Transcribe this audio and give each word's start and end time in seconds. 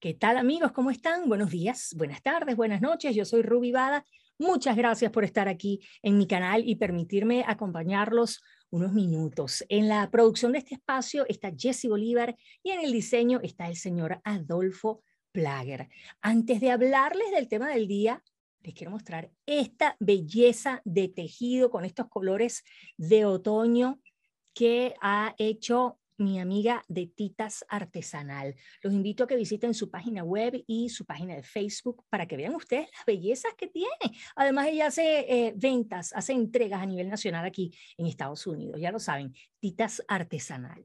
¿Qué 0.00 0.14
tal 0.14 0.36
amigos? 0.36 0.70
¿Cómo 0.70 0.92
están? 0.92 1.28
Buenos 1.28 1.50
días, 1.50 1.92
buenas 1.96 2.22
tardes, 2.22 2.54
buenas 2.54 2.80
noches. 2.80 3.16
Yo 3.16 3.24
soy 3.24 3.42
Ruby 3.42 3.72
Bada. 3.72 4.04
Muchas 4.38 4.76
gracias 4.76 5.10
por 5.10 5.24
estar 5.24 5.48
aquí 5.48 5.80
en 6.04 6.16
mi 6.16 6.28
canal 6.28 6.62
y 6.64 6.76
permitirme 6.76 7.44
acompañarlos 7.44 8.40
unos 8.70 8.92
minutos. 8.92 9.64
En 9.68 9.88
la 9.88 10.08
producción 10.08 10.52
de 10.52 10.58
este 10.58 10.76
espacio 10.76 11.26
está 11.28 11.50
Jesse 11.50 11.86
Bolívar 11.88 12.36
y 12.62 12.70
en 12.70 12.78
el 12.78 12.92
diseño 12.92 13.40
está 13.42 13.66
el 13.66 13.74
señor 13.74 14.20
Adolfo 14.22 15.02
Plager. 15.32 15.88
Antes 16.20 16.60
de 16.60 16.70
hablarles 16.70 17.32
del 17.32 17.48
tema 17.48 17.68
del 17.70 17.88
día, 17.88 18.22
les 18.62 18.74
quiero 18.74 18.92
mostrar 18.92 19.32
esta 19.46 19.96
belleza 19.98 20.80
de 20.84 21.08
tejido 21.08 21.70
con 21.70 21.84
estos 21.84 22.06
colores 22.06 22.62
de 22.98 23.24
otoño 23.24 23.98
que 24.54 24.94
ha 25.00 25.34
hecho 25.38 25.98
mi 26.18 26.40
amiga 26.40 26.84
de 26.88 27.06
Titas 27.06 27.64
Artesanal. 27.68 28.54
Los 28.82 28.92
invito 28.92 29.24
a 29.24 29.26
que 29.26 29.36
visiten 29.36 29.72
su 29.72 29.90
página 29.90 30.24
web 30.24 30.62
y 30.66 30.88
su 30.88 31.06
página 31.06 31.34
de 31.34 31.42
Facebook 31.42 32.04
para 32.10 32.26
que 32.26 32.36
vean 32.36 32.54
ustedes 32.54 32.88
las 32.92 33.06
bellezas 33.06 33.54
que 33.56 33.68
tiene. 33.68 33.88
Además, 34.36 34.66
ella 34.66 34.88
hace 34.88 35.20
eh, 35.20 35.54
ventas, 35.56 36.12
hace 36.12 36.32
entregas 36.32 36.82
a 36.82 36.86
nivel 36.86 37.08
nacional 37.08 37.44
aquí 37.44 37.72
en 37.96 38.06
Estados 38.06 38.46
Unidos. 38.46 38.80
Ya 38.80 38.90
lo 38.90 38.98
saben, 38.98 39.32
Titas 39.60 40.02
Artesanal. 40.08 40.84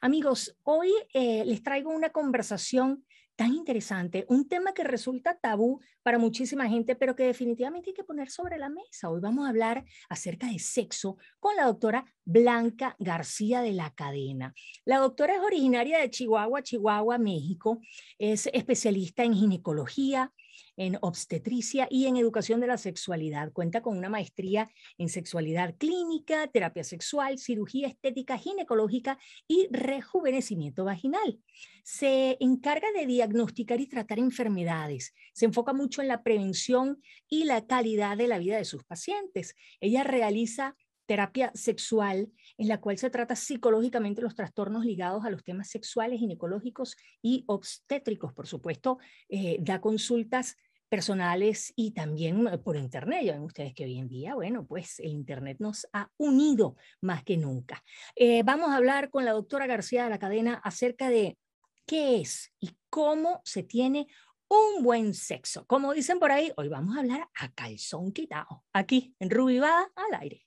Amigos, 0.00 0.58
hoy 0.64 0.92
eh, 1.14 1.44
les 1.46 1.62
traigo 1.62 1.90
una 1.90 2.10
conversación 2.10 3.04
tan 3.36 3.52
interesante, 3.52 4.24
un 4.28 4.48
tema 4.48 4.72
que 4.72 4.82
resulta 4.82 5.38
tabú 5.38 5.80
para 6.06 6.18
muchísima 6.20 6.68
gente, 6.68 6.94
pero 6.94 7.16
que 7.16 7.24
definitivamente 7.24 7.90
hay 7.90 7.94
que 7.94 8.04
poner 8.04 8.30
sobre 8.30 8.58
la 8.58 8.68
mesa. 8.68 9.10
Hoy 9.10 9.20
vamos 9.20 9.44
a 9.44 9.48
hablar 9.48 9.84
acerca 10.08 10.46
de 10.46 10.60
sexo 10.60 11.16
con 11.40 11.56
la 11.56 11.64
doctora 11.64 12.04
Blanca 12.24 12.94
García 13.00 13.60
de 13.60 13.72
la 13.72 13.92
Cadena. 13.92 14.54
La 14.84 14.98
doctora 14.98 15.34
es 15.34 15.40
originaria 15.40 15.98
de 15.98 16.08
Chihuahua, 16.08 16.62
Chihuahua, 16.62 17.18
México, 17.18 17.80
es 18.20 18.48
especialista 18.52 19.24
en 19.24 19.34
ginecología, 19.34 20.32
en 20.76 20.98
obstetricia 21.00 21.88
y 21.90 22.06
en 22.06 22.16
educación 22.16 22.60
de 22.60 22.66
la 22.66 22.78
sexualidad. 22.78 23.52
Cuenta 23.52 23.82
con 23.82 23.96
una 23.96 24.08
maestría 24.08 24.68
en 24.98 25.08
sexualidad 25.08 25.74
clínica, 25.78 26.46
terapia 26.48 26.84
sexual, 26.84 27.38
cirugía 27.38 27.88
estética 27.88 28.38
ginecológica 28.38 29.18
y 29.48 29.68
rejuvenecimiento 29.70 30.84
vaginal. 30.84 31.38
Se 31.82 32.36
encarga 32.40 32.88
de 32.92 33.06
diagnosticar 33.06 33.80
y 33.80 33.86
tratar 33.86 34.18
enfermedades. 34.18 35.14
Se 35.32 35.46
enfoca 35.46 35.72
mucho 35.72 35.95
en 36.02 36.08
la 36.08 36.22
prevención 36.22 37.00
y 37.28 37.44
la 37.44 37.66
calidad 37.66 38.16
de 38.16 38.28
la 38.28 38.38
vida 38.38 38.56
de 38.56 38.64
sus 38.64 38.84
pacientes. 38.84 39.54
Ella 39.80 40.04
realiza 40.04 40.76
terapia 41.06 41.52
sexual 41.54 42.32
en 42.58 42.68
la 42.68 42.80
cual 42.80 42.98
se 42.98 43.10
trata 43.10 43.36
psicológicamente 43.36 44.22
los 44.22 44.34
trastornos 44.34 44.84
ligados 44.84 45.24
a 45.24 45.30
los 45.30 45.44
temas 45.44 45.68
sexuales, 45.68 46.18
ginecológicos 46.18 46.96
y 47.22 47.44
obstétricos. 47.46 48.32
Por 48.32 48.46
supuesto, 48.46 48.98
eh, 49.28 49.56
da 49.60 49.80
consultas 49.80 50.56
personales 50.88 51.72
y 51.76 51.92
también 51.92 52.46
eh, 52.46 52.58
por 52.58 52.76
Internet. 52.76 53.24
Ya 53.24 53.32
ven 53.32 53.42
ustedes 53.42 53.74
que 53.74 53.84
hoy 53.84 53.98
en 53.98 54.08
día, 54.08 54.34
bueno, 54.34 54.66
pues 54.66 54.98
el 55.00 55.10
Internet 55.10 55.58
nos 55.60 55.86
ha 55.92 56.10
unido 56.16 56.76
más 57.00 57.22
que 57.24 57.36
nunca. 57.36 57.82
Eh, 58.14 58.42
vamos 58.42 58.70
a 58.70 58.76
hablar 58.76 59.10
con 59.10 59.24
la 59.24 59.32
doctora 59.32 59.66
García 59.66 60.04
de 60.04 60.10
la 60.10 60.18
Cadena 60.18 60.54
acerca 60.64 61.08
de 61.08 61.38
qué 61.86 62.20
es 62.20 62.52
y 62.60 62.76
cómo 62.90 63.40
se 63.44 63.62
tiene 63.62 64.06
un 64.48 64.82
buen 64.82 65.14
sexo. 65.14 65.64
Como 65.66 65.92
dicen 65.92 66.18
por 66.18 66.32
ahí, 66.32 66.52
hoy 66.56 66.68
vamos 66.68 66.96
a 66.96 67.00
hablar 67.00 67.28
a 67.34 67.50
calzón 67.52 68.12
quitado, 68.12 68.64
aquí 68.72 69.14
en 69.18 69.30
Rubivada 69.30 69.90
al 69.94 70.20
aire. 70.20 70.46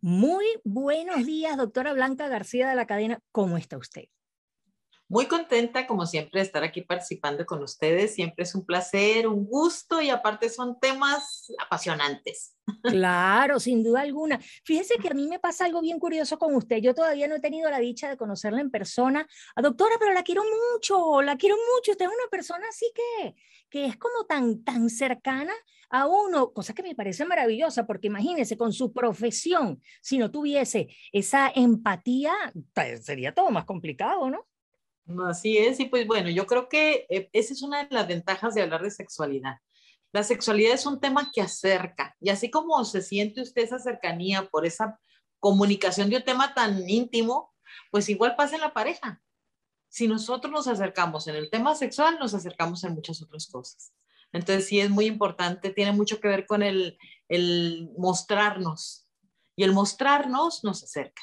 Muy 0.00 0.44
buenos 0.64 1.24
días, 1.24 1.56
doctora 1.56 1.92
Blanca 1.92 2.28
García 2.28 2.68
de 2.68 2.74
la 2.74 2.86
cadena. 2.86 3.20
¿Cómo 3.30 3.56
está 3.56 3.78
usted? 3.78 4.04
Muy 5.12 5.26
contenta, 5.26 5.86
como 5.86 6.06
siempre, 6.06 6.40
de 6.40 6.46
estar 6.46 6.64
aquí 6.64 6.80
participando 6.80 7.44
con 7.44 7.62
ustedes. 7.62 8.14
Siempre 8.14 8.44
es 8.44 8.54
un 8.54 8.64
placer, 8.64 9.28
un 9.28 9.44
gusto 9.44 10.00
y 10.00 10.08
aparte 10.08 10.48
son 10.48 10.80
temas 10.80 11.52
apasionantes. 11.58 12.56
Claro, 12.82 13.60
sin 13.60 13.84
duda 13.84 14.00
alguna. 14.00 14.40
Fíjese 14.64 14.94
que 14.94 15.08
a 15.08 15.12
mí 15.12 15.28
me 15.28 15.38
pasa 15.38 15.66
algo 15.66 15.82
bien 15.82 15.98
curioso 15.98 16.38
con 16.38 16.54
usted. 16.54 16.78
Yo 16.78 16.94
todavía 16.94 17.28
no 17.28 17.34
he 17.34 17.40
tenido 17.40 17.68
la 17.68 17.78
dicha 17.78 18.08
de 18.08 18.16
conocerla 18.16 18.62
en 18.62 18.70
persona. 18.70 19.28
A 19.54 19.60
doctora, 19.60 19.96
pero 19.98 20.14
la 20.14 20.22
quiero 20.22 20.44
mucho, 20.44 21.20
la 21.20 21.36
quiero 21.36 21.56
mucho. 21.56 21.92
Usted 21.92 22.06
es 22.06 22.10
una 22.10 22.30
persona 22.30 22.64
así 22.70 22.90
que, 22.94 23.34
que 23.68 23.84
es 23.84 23.98
como 23.98 24.24
tan, 24.24 24.64
tan 24.64 24.88
cercana 24.88 25.52
a 25.90 26.06
uno, 26.06 26.54
cosa 26.54 26.72
que 26.72 26.82
me 26.82 26.94
parece 26.94 27.26
maravillosa, 27.26 27.86
porque 27.86 28.06
imagínese, 28.06 28.56
con 28.56 28.72
su 28.72 28.94
profesión, 28.94 29.82
si 30.00 30.16
no 30.16 30.30
tuviese 30.30 30.88
esa 31.12 31.52
empatía, 31.54 32.32
pues, 32.72 33.04
sería 33.04 33.34
todo 33.34 33.50
más 33.50 33.66
complicado, 33.66 34.30
¿no? 34.30 34.46
Así 35.28 35.58
es, 35.58 35.80
y 35.80 35.86
pues 35.86 36.06
bueno, 36.06 36.30
yo 36.30 36.46
creo 36.46 36.68
que 36.68 37.06
eh, 37.10 37.28
esa 37.32 37.52
es 37.52 37.62
una 37.62 37.84
de 37.84 37.94
las 37.94 38.06
ventajas 38.06 38.54
de 38.54 38.62
hablar 38.62 38.82
de 38.82 38.90
sexualidad. 38.90 39.56
La 40.12 40.22
sexualidad 40.22 40.74
es 40.74 40.86
un 40.86 41.00
tema 41.00 41.30
que 41.32 41.40
acerca, 41.40 42.16
y 42.20 42.30
así 42.30 42.50
como 42.50 42.84
se 42.84 43.02
siente 43.02 43.42
usted 43.42 43.62
esa 43.62 43.78
cercanía 43.78 44.48
por 44.48 44.66
esa 44.66 44.98
comunicación 45.40 46.08
de 46.08 46.16
un 46.16 46.22
tema 46.22 46.54
tan 46.54 46.88
íntimo, 46.88 47.52
pues 47.90 48.08
igual 48.08 48.36
pasa 48.36 48.54
en 48.54 48.60
la 48.60 48.72
pareja. 48.72 49.20
Si 49.88 50.06
nosotros 50.06 50.52
nos 50.52 50.68
acercamos 50.68 51.26
en 51.26 51.36
el 51.36 51.50
tema 51.50 51.74
sexual, 51.74 52.18
nos 52.18 52.34
acercamos 52.34 52.84
en 52.84 52.94
muchas 52.94 53.20
otras 53.22 53.46
cosas. 53.48 53.92
Entonces 54.32 54.66
sí 54.66 54.80
es 54.80 54.88
muy 54.88 55.06
importante, 55.06 55.70
tiene 55.70 55.92
mucho 55.92 56.20
que 56.20 56.28
ver 56.28 56.46
con 56.46 56.62
el, 56.62 56.96
el 57.28 57.90
mostrarnos, 57.98 59.08
y 59.56 59.64
el 59.64 59.72
mostrarnos 59.72 60.64
nos 60.64 60.82
acerca. 60.82 61.22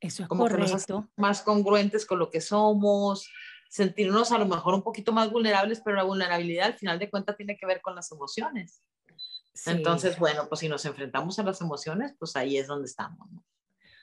Eso 0.00 0.22
es 0.22 0.28
como 0.28 0.44
correcto. 0.44 1.08
más 1.16 1.42
congruentes 1.42 2.06
con 2.06 2.18
lo 2.18 2.30
que 2.30 2.40
somos, 2.40 3.28
sentirnos 3.68 4.32
a 4.32 4.38
lo 4.38 4.46
mejor 4.46 4.74
un 4.74 4.82
poquito 4.82 5.12
más 5.12 5.30
vulnerables, 5.30 5.80
pero 5.84 5.96
la 5.96 6.02
vulnerabilidad 6.02 6.66
al 6.66 6.74
final 6.78 6.98
de 6.98 7.10
cuentas 7.10 7.36
tiene 7.36 7.56
que 7.56 7.66
ver 7.66 7.80
con 7.80 7.94
las 7.94 8.10
emociones. 8.10 8.82
Entonces, 9.66 10.18
bueno, 10.18 10.48
pues 10.48 10.60
si 10.60 10.68
nos 10.68 10.84
enfrentamos 10.86 11.38
a 11.38 11.42
las 11.42 11.60
emociones, 11.60 12.14
pues 12.18 12.34
ahí 12.36 12.56
es 12.56 12.66
donde 12.66 12.86
estamos. 12.86 13.28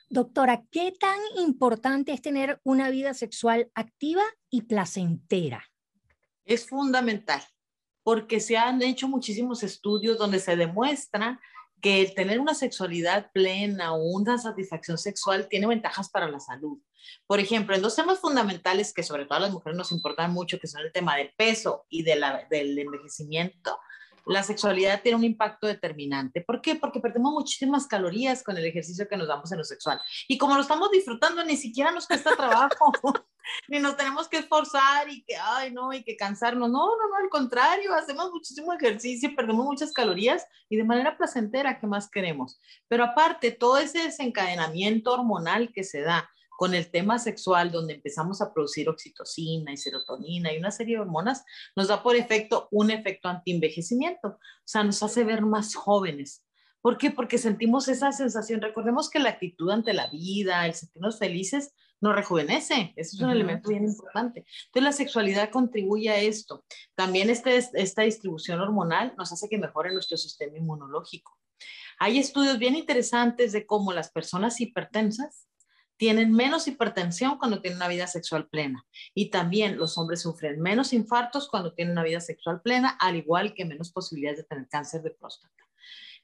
Doctora, 0.08 0.62
¿qué 0.70 0.92
tan 0.98 1.18
importante 1.36 2.12
es 2.12 2.22
tener 2.22 2.60
una 2.64 2.88
vida 2.90 3.12
sexual 3.12 3.70
activa 3.74 4.22
y 4.48 4.62
placentera? 4.62 5.64
Es 6.44 6.66
fundamental, 6.66 7.42
porque 8.02 8.40
se 8.40 8.56
han 8.56 8.80
hecho 8.80 9.06
muchísimos 9.06 9.62
estudios 9.62 10.16
donde 10.16 10.38
se 10.38 10.56
demuestra 10.56 11.40
que 11.80 12.00
el 12.00 12.14
tener 12.14 12.40
una 12.40 12.54
sexualidad 12.54 13.30
plena 13.32 13.92
o 13.94 14.02
una 14.02 14.38
satisfacción 14.38 14.98
sexual 14.98 15.48
tiene 15.48 15.66
ventajas 15.66 16.10
para 16.10 16.28
la 16.28 16.40
salud. 16.40 16.78
Por 17.26 17.40
ejemplo, 17.40 17.74
en 17.74 17.82
dos 17.82 17.96
temas 17.96 18.18
fundamentales 18.18 18.92
que 18.92 19.02
sobre 19.02 19.24
todo 19.24 19.38
a 19.38 19.40
las 19.42 19.52
mujeres 19.52 19.76
nos 19.76 19.92
importan 19.92 20.32
mucho, 20.32 20.58
que 20.58 20.66
son 20.66 20.82
el 20.82 20.92
tema 20.92 21.16
del 21.16 21.32
peso 21.36 21.86
y 21.88 22.02
del 22.02 22.22
envejecimiento, 22.50 23.78
la 24.28 24.42
sexualidad 24.42 25.02
tiene 25.02 25.16
un 25.16 25.24
impacto 25.24 25.66
determinante. 25.66 26.42
¿Por 26.42 26.60
qué? 26.60 26.74
Porque 26.74 27.00
perdemos 27.00 27.32
muchísimas 27.32 27.86
calorías 27.86 28.42
con 28.42 28.58
el 28.58 28.66
ejercicio 28.66 29.08
que 29.08 29.16
nos 29.16 29.26
damos 29.26 29.50
en 29.52 29.58
lo 29.58 29.64
sexual. 29.64 30.00
Y 30.28 30.36
como 30.36 30.54
lo 30.54 30.60
estamos 30.60 30.90
disfrutando, 30.90 31.42
ni 31.44 31.56
siquiera 31.56 31.90
nos 31.90 32.06
cuesta 32.06 32.36
trabajo, 32.36 32.92
ni 33.68 33.78
nos 33.78 33.96
tenemos 33.96 34.28
que 34.28 34.38
esforzar 34.38 35.08
y 35.10 35.22
que, 35.24 35.36
ay, 35.36 35.72
no, 35.72 35.92
y 35.92 36.02
que 36.02 36.16
cansarnos. 36.16 36.70
No, 36.70 36.86
no, 36.86 37.08
no, 37.08 37.16
al 37.22 37.28
contrario, 37.30 37.94
hacemos 37.94 38.30
muchísimo 38.30 38.72
ejercicio, 38.72 39.34
perdemos 39.36 39.64
muchas 39.64 39.92
calorías 39.92 40.46
y 40.68 40.76
de 40.76 40.84
manera 40.84 41.16
placentera, 41.16 41.78
¿qué 41.78 41.86
más 41.86 42.10
queremos? 42.10 42.60
Pero 42.88 43.04
aparte, 43.04 43.50
todo 43.50 43.78
ese 43.78 44.02
desencadenamiento 44.02 45.12
hormonal 45.12 45.72
que 45.72 45.84
se 45.84 46.02
da, 46.02 46.28
con 46.58 46.74
el 46.74 46.90
tema 46.90 47.20
sexual, 47.20 47.70
donde 47.70 47.94
empezamos 47.94 48.42
a 48.42 48.52
producir 48.52 48.88
oxitocina 48.88 49.72
y 49.72 49.76
serotonina 49.76 50.52
y 50.52 50.58
una 50.58 50.72
serie 50.72 50.96
de 50.96 51.02
hormonas, 51.02 51.44
nos 51.76 51.86
da 51.86 52.02
por 52.02 52.16
efecto 52.16 52.66
un 52.72 52.90
efecto 52.90 53.28
antienvejecimiento. 53.28 54.26
O 54.28 54.38
sea, 54.64 54.82
nos 54.82 55.00
hace 55.04 55.22
ver 55.22 55.42
más 55.42 55.76
jóvenes. 55.76 56.44
¿Por 56.80 56.98
qué? 56.98 57.12
Porque 57.12 57.38
sentimos 57.38 57.86
esa 57.86 58.10
sensación. 58.10 58.60
Recordemos 58.60 59.08
que 59.08 59.20
la 59.20 59.30
actitud 59.30 59.70
ante 59.70 59.92
la 59.92 60.08
vida, 60.08 60.66
el 60.66 60.74
sentirnos 60.74 61.20
felices, 61.20 61.74
nos 62.00 62.14
rejuvenece. 62.14 62.92
Eso 62.96 63.16
es 63.16 63.22
un 63.22 63.30
elemento 63.30 63.70
bien 63.70 63.84
importante. 63.84 64.44
Entonces, 64.66 64.82
la 64.82 64.92
sexualidad 64.92 65.50
contribuye 65.50 66.10
a 66.10 66.20
esto. 66.20 66.64
También 66.94 67.30
este, 67.30 67.56
esta 67.74 68.02
distribución 68.02 68.60
hormonal 68.60 69.14
nos 69.16 69.32
hace 69.32 69.48
que 69.48 69.58
mejore 69.58 69.92
nuestro 69.92 70.16
sistema 70.16 70.56
inmunológico. 70.56 71.36
Hay 71.98 72.18
estudios 72.18 72.58
bien 72.58 72.76
interesantes 72.76 73.52
de 73.52 73.66
cómo 73.66 73.92
las 73.92 74.10
personas 74.10 74.60
hipertensas 74.60 75.48
tienen 75.96 76.32
menos 76.32 76.68
hipertensión 76.68 77.38
cuando 77.38 77.60
tienen 77.60 77.78
una 77.78 77.88
vida 77.88 78.06
sexual 78.06 78.48
plena. 78.48 78.86
Y 79.14 79.30
también 79.30 79.76
los 79.76 79.98
hombres 79.98 80.22
sufren 80.22 80.60
menos 80.60 80.92
infartos 80.92 81.48
cuando 81.48 81.74
tienen 81.74 81.92
una 81.92 82.04
vida 82.04 82.20
sexual 82.20 82.62
plena, 82.62 82.96
al 83.00 83.16
igual 83.16 83.52
que 83.52 83.64
menos 83.64 83.90
posibilidades 83.90 84.38
de 84.38 84.44
tener 84.44 84.68
cáncer 84.68 85.02
de 85.02 85.10
próstata. 85.10 85.67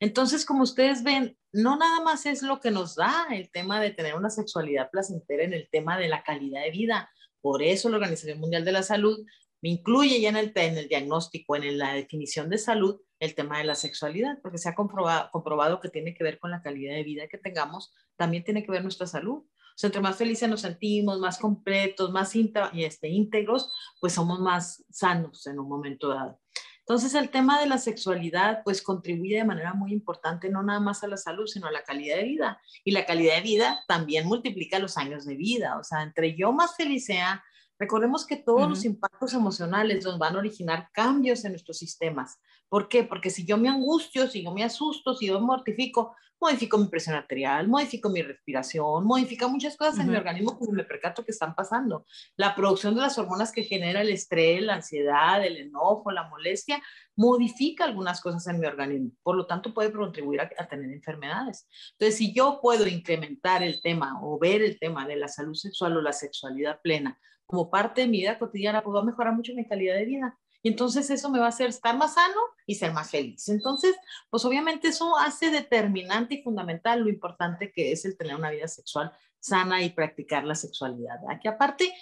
Entonces, 0.01 0.45
como 0.45 0.63
ustedes 0.63 1.03
ven, 1.03 1.37
no 1.53 1.77
nada 1.77 2.01
más 2.03 2.27
es 2.27 2.43
lo 2.43 2.61
que 2.61 2.71
nos 2.71 2.97
da 2.97 3.27
el 3.31 3.51
tema 3.51 3.81
de 3.81 3.91
tener 3.91 4.15
una 4.15 4.31
sexualidad 4.31 4.91
placentera 4.91 5.45
en 5.45 5.53
el 5.53 5.69
tema 5.71 5.99
de 5.99 6.09
la 6.09 6.23
calidad 6.23 6.63
de 6.63 6.71
vida. 6.71 7.11
Por 7.41 7.63
eso 7.63 7.89
la 7.89 7.97
Organización 7.97 8.41
Mundial 8.41 8.65
de 8.65 8.73
la 8.73 8.83
Salud 8.83 9.25
me 9.65 9.71
incluye 9.71 10.21
ya 10.21 10.29
en 10.29 10.37
el, 10.37 10.53
en 10.57 10.77
el 10.77 10.89
diagnóstico, 10.89 11.57
en 11.57 11.79
la 11.79 11.95
definición 11.95 12.51
de 12.51 12.59
salud, 12.59 13.01
el 13.19 13.35
tema 13.35 13.59
de 13.59 13.65
la 13.65 13.75
sexualidad, 13.75 14.39
porque 14.43 14.59
se 14.59 14.69
ha 14.69 14.75
comprobado, 14.75 15.31
comprobado 15.33 15.81
que 15.81 15.89
tiene 15.89 16.15
que 16.15 16.23
ver 16.23 16.39
con 16.39 16.51
la 16.51 16.61
calidad 16.61 16.95
de 16.95 17.03
vida 17.03 17.29
que 17.29 17.39
tengamos, 17.39 17.91
también 18.17 18.45
tiene 18.45 18.63
que 18.63 18.71
ver 18.71 18.83
nuestra 18.83 19.07
salud. 19.07 19.39
O 19.39 19.77
sea, 19.77 19.89
entre 19.89 20.03
más 20.03 20.17
felices 20.17 20.49
nos 20.49 20.61
sentimos, 20.61 21.19
más 21.19 21.39
completos, 21.39 22.13
más 22.13 22.33
este, 22.75 23.09
íntegros, 23.09 23.73
pues 24.01 24.13
somos 24.13 24.39
más 24.39 24.85
sanos 24.91 25.47
en 25.47 25.59
un 25.59 25.69
momento 25.69 26.09
dado. 26.09 26.39
Entonces, 26.87 27.15
el 27.15 27.31
tema 27.31 27.59
de 27.59 27.67
la 27.67 27.79
sexualidad, 27.79 28.63
pues 28.63 28.83
contribuye 28.83 29.39
de 29.39 29.45
manera 29.45 29.73
muy 29.73 29.91
importante, 29.91 30.51
no 30.51 30.63
nada 30.63 30.81
más 30.81 31.03
a 31.03 31.09
la 31.09 31.17
salud, 31.17 31.47
sino 31.47 31.67
a 31.67 31.73
la 31.73 31.83
calidad 31.83 32.17
de 32.17 32.25
vida. 32.25 32.61
Y 32.85 32.91
la 32.91 33.07
calidad 33.07 33.37
de 33.37 33.41
vida 33.41 33.83
también 33.89 34.27
multiplica 34.27 34.79
los 34.79 34.99
años 34.99 35.25
de 35.25 35.35
vida. 35.35 35.79
O 35.79 35.85
sea, 35.85 36.03
entre 36.03 36.37
yo 36.37 36.53
más 36.53 36.77
feliz 36.77 37.07
sea, 37.07 37.43
recordemos 37.79 38.27
que 38.27 38.37
todos 38.37 38.69
los 38.69 38.85
impactos 38.85 39.35
emocionales 39.35 40.05
nos 40.05 40.19
van 40.19 40.37
a 40.37 40.39
originar 40.39 40.91
cambios 40.93 41.45
en 41.45 41.53
nuestros 41.53 41.79
sistemas. 41.79 42.39
¿Por 42.69 42.89
qué? 42.89 43.05
Porque 43.05 43.31
si 43.31 43.45
yo 43.45 43.57
me 43.57 43.69
angustio, 43.69 44.29
si 44.29 44.43
yo 44.43 44.53
me 44.53 44.65
asusto, 44.65 45.15
si 45.15 45.27
yo 45.27 45.41
me 45.41 45.47
mortifico, 45.47 46.15
modifico 46.41 46.77
mi 46.77 46.89
presión 46.89 47.17
arterial, 47.17 47.69
modifico 47.69 48.11
mi 48.11 48.21
respiración, 48.21 49.05
modifica 49.05 49.49
muchas 49.49 49.77
cosas 49.77 49.99
en 50.01 50.11
mi 50.11 50.17
organismo 50.17 50.59
como 50.59 50.73
me 50.73 50.85
percato 50.85 51.25
que 51.25 51.31
están 51.31 51.55
pasando. 51.55 52.05
La 52.37 52.55
producción 52.55 52.95
de 52.95 53.01
las 53.01 53.17
hormonas 53.19 53.51
que 53.51 53.63
genera 53.63 54.03
el 54.03 54.11
estrés, 54.11 54.63
la 54.63 54.75
ansiedad, 54.75 55.45
el 55.45 55.57
enojo, 55.57 56.11
la 56.11 56.29
molestia, 56.29 56.83
modifica 57.17 57.85
algunas 57.85 58.21
cosas 58.21 58.47
en 58.49 58.61
mi 58.61 58.67
organismo. 58.67 59.13
Por 59.23 59.37
lo 59.37 59.47
tanto, 59.47 59.73
puede 59.73 59.93
contribuir 59.93 60.41
a, 60.43 60.51
a 60.59 60.69
tener 60.69 60.91
enfermedades. 60.91 61.67
Entonces, 61.93 62.19
si 62.19 62.35
yo 62.35 62.59
puedo 62.61 62.87
incrementar 62.87 63.63
el 63.63 63.81
tema 63.81 64.19
o 64.23 64.39
ver 64.39 64.63
el 64.63 64.79
tema 64.79 65.07
de 65.07 65.17
la 65.17 65.29
salud 65.29 65.55
sexual 65.55 65.97
o 65.97 66.03
la 66.03 66.13
sexualidad 66.13 66.81
plena 66.83 67.19
como 67.47 67.71
parte 67.71 68.03
de 68.03 68.07
mi 68.07 68.19
vida 68.19 68.39
cotidiana, 68.39 68.83
pues 68.83 68.95
va 68.95 69.01
a 69.01 69.05
mejorar 69.05 69.35
mucho 69.35 69.55
mi 69.55 69.67
calidad 69.67 69.97
de 69.97 70.05
vida. 70.05 70.39
Y 70.63 70.69
entonces 70.69 71.11
eso 71.11 71.31
me 71.31 71.39
va 71.39 71.47
a 71.47 71.51
hacer 71.51 71.69
estar 71.69 71.97
más 71.97 72.15
sano 72.15 72.41
y 72.67 72.77
ser 72.77 72.93
más 72.93 73.11
feliz. 73.11 73.49
Entonces, 73.51 73.95
pues 74.31 74.45
obviamente 74.47 74.89
eso 74.89 75.17
hace 75.19 75.51
determinante 75.51 76.37
y 76.37 76.43
fundamental 76.43 77.01
lo 77.01 77.11
importante 77.11 77.71
que 77.71 77.93
es 77.93 78.07
el 78.07 78.17
tener 78.17 78.35
una 78.35 78.51
vida 78.51 78.67
sexual 78.67 79.13
sana 79.45 79.83
y 79.83 79.91
practicar 79.91 80.45
la 80.45 80.55
sexualidad. 80.55 81.19
Que 81.43 81.51
aparte, 81.51 81.93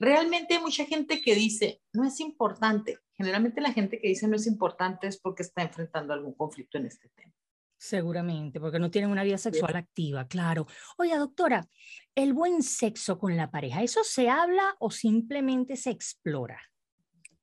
realmente 0.00 0.54
hay 0.54 0.60
mucha 0.60 0.84
gente 0.84 1.20
que 1.22 1.36
dice, 1.36 1.80
no 1.92 2.04
es 2.04 2.18
importante. 2.18 2.98
Generalmente 3.14 3.60
la 3.60 3.72
gente 3.72 4.00
que 4.00 4.08
dice 4.08 4.26
no 4.26 4.34
es 4.34 4.48
importante 4.48 5.06
es 5.06 5.16
porque 5.18 5.44
está 5.44 5.62
enfrentando 5.62 6.12
algún 6.12 6.34
conflicto 6.34 6.76
en 6.78 6.86
este 6.86 7.08
tema. 7.10 7.32
Seguramente, 7.78 8.60
porque 8.60 8.80
no 8.80 8.90
tienen 8.90 9.10
una 9.10 9.22
vida 9.22 9.38
sexual 9.38 9.76
activa, 9.76 10.26
claro. 10.26 10.66
Oye, 10.96 11.16
doctora, 11.16 11.66
el 12.14 12.32
buen 12.32 12.62
sexo 12.62 13.18
con 13.18 13.36
la 13.36 13.50
pareja, 13.50 13.82
¿eso 13.82 14.02
se 14.02 14.28
habla 14.28 14.74
o 14.80 14.90
simplemente 14.90 15.76
se 15.76 15.90
explora? 15.90 16.60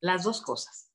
las 0.06 0.24
dos 0.24 0.42
cosas. 0.42 0.92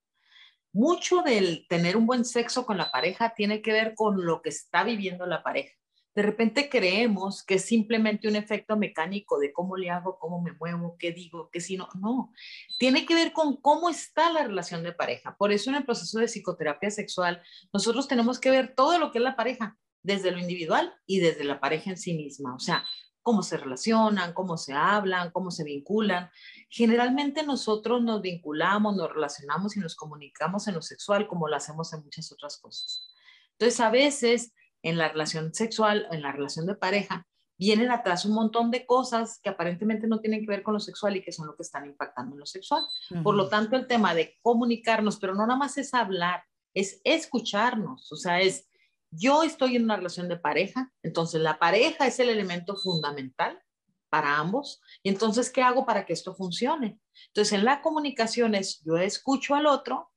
Mucho 0.73 1.23
del 1.23 1.67
tener 1.69 1.97
un 1.97 2.07
buen 2.07 2.25
sexo 2.25 2.65
con 2.65 2.79
la 2.79 2.91
pareja 2.91 3.35
tiene 3.35 3.61
que 3.61 3.73
ver 3.73 3.95
con 3.95 4.25
lo 4.25 4.41
que 4.41 4.51
está 4.51 4.85
viviendo 4.85 5.27
la 5.27 5.43
pareja. 5.43 5.75
De 6.15 6.23
repente 6.23 6.69
creemos 6.69 7.45
que 7.45 7.55
es 7.55 7.65
simplemente 7.65 8.29
un 8.29 8.37
efecto 8.37 8.77
mecánico 8.77 9.39
de 9.39 9.53
cómo 9.53 9.77
le 9.77 9.91
hago, 9.91 10.19
cómo 10.19 10.41
me 10.41 10.53
muevo, 10.53 10.97
qué 10.99 11.13
digo, 11.13 11.51
qué 11.53 11.61
si 11.61 11.77
no. 11.77 11.89
No, 12.01 12.33
tiene 12.79 13.07
que 13.07 13.15
ver 13.15 13.33
con 13.33 13.57
cómo 13.57 13.89
está 13.89 14.33
la 14.33 14.43
relación 14.43 14.83
de 14.83 14.93
pareja. 14.93 15.37
Por 15.37 15.53
eso 15.53 15.71
en 15.71 15.77
el 15.77 15.85
proceso 15.85 16.19
de 16.19 16.27
psicoterapia 16.27 16.91
sexual, 16.91 17.43
nosotros 17.73 18.09
tenemos 18.09 18.41
que 18.41 18.51
ver 18.51 18.75
todo 18.75 18.99
lo 18.99 19.13
que 19.13 19.19
es 19.19 19.25
la 19.25 19.37
pareja, 19.37 19.79
desde 20.03 20.31
lo 20.31 20.39
individual 20.39 20.95
y 21.07 21.21
desde 21.21 21.45
la 21.45 21.61
pareja 21.61 21.91
en 21.91 21.99
sí 21.99 22.15
misma. 22.15 22.55
O 22.55 22.59
sea, 22.59 22.85
cómo 23.23 23.43
se 23.43 23.57
relacionan, 23.57 24.33
cómo 24.33 24.57
se 24.57 24.73
hablan, 24.73 25.31
cómo 25.31 25.51
se 25.51 25.65
vinculan. 25.65 26.31
Generalmente 26.69 27.43
nosotros 27.43 28.03
nos 28.03 28.23
vinculamos, 28.23 28.97
nos 28.97 29.13
relacionamos 29.13 29.77
y 29.77 29.81
nos 29.81 29.95
comunicamos 29.95 30.67
en 30.69 30.75
lo 30.75 30.83
sexual 30.83 31.29
como 31.29 31.49
lo 31.49 31.57
hacemos 31.57 31.93
en 31.93 32.03
muchas 32.03 32.33
otras 32.33 32.59
cosas. 32.59 33.07
Entonces, 33.53 33.81
a 33.81 33.91
veces 33.91 34.53
en 34.83 34.99
la 34.99 35.09
relación 35.09 35.55
sexual, 35.55 36.07
en 36.11 36.23
la 36.23 36.33
relación 36.33 36.67
de 36.67 36.75
pareja, 36.75 37.27
vienen 37.59 37.91
atrás 37.91 38.25
un 38.25 38.33
montón 38.33 38.71
de 38.71 38.87
cosas 38.87 39.39
que 39.43 39.51
aparentemente 39.51 40.07
no 40.07 40.21
tienen 40.21 40.41
que 40.41 40.47
ver 40.47 40.63
con 40.63 40.75
lo 40.75 40.81
sexual 40.81 41.17
y 41.17 41.23
que 41.23 41.33
son 41.33 41.47
lo 41.47 41.57
que 41.57 41.63
están 41.63 41.85
impactando 41.85 42.35
en 42.35 42.41
lo 42.41 42.47
sexual. 42.47 42.83
Por 43.23 43.35
lo 43.35 43.49
tanto, 43.49 43.77
el 43.77 43.87
tema 43.87 44.15
de 44.15 44.39
comunicarnos, 44.43 45.19
pero 45.19 45.35
no 45.35 45.47
nada 45.47 45.59
más 45.59 45.77
es 45.77 45.93
hablar, 45.93 46.43
es 46.73 47.01
escucharnos, 47.05 48.11
o 48.13 48.17
sea, 48.17 48.41
es 48.41 48.67
yo 49.11 49.43
estoy 49.43 49.77
en 49.77 49.85
una 49.85 49.97
relación 49.97 50.29
de 50.29 50.37
pareja, 50.37 50.93
entonces 51.03 51.41
la 51.41 51.59
pareja 51.59 52.07
es 52.07 52.21
el 52.21 52.29
elemento 52.29 52.77
fundamental 52.77 53.61
para 54.09 54.39
ambos. 54.39 54.81
Y 55.03 55.09
entonces, 55.09 55.51
¿qué 55.51 55.63
hago 55.63 55.87
para 55.87 56.05
que 56.07 56.13
esto 56.13 56.35
funcione? 56.35 57.01
Entonces, 57.29 57.53
en 57.55 57.65
la 57.65 57.81
comunicación 57.81 58.55
es 58.55 58.83
yo 58.85 58.97
escucho 58.97 59.55
al 59.55 59.67
otro 59.67 60.11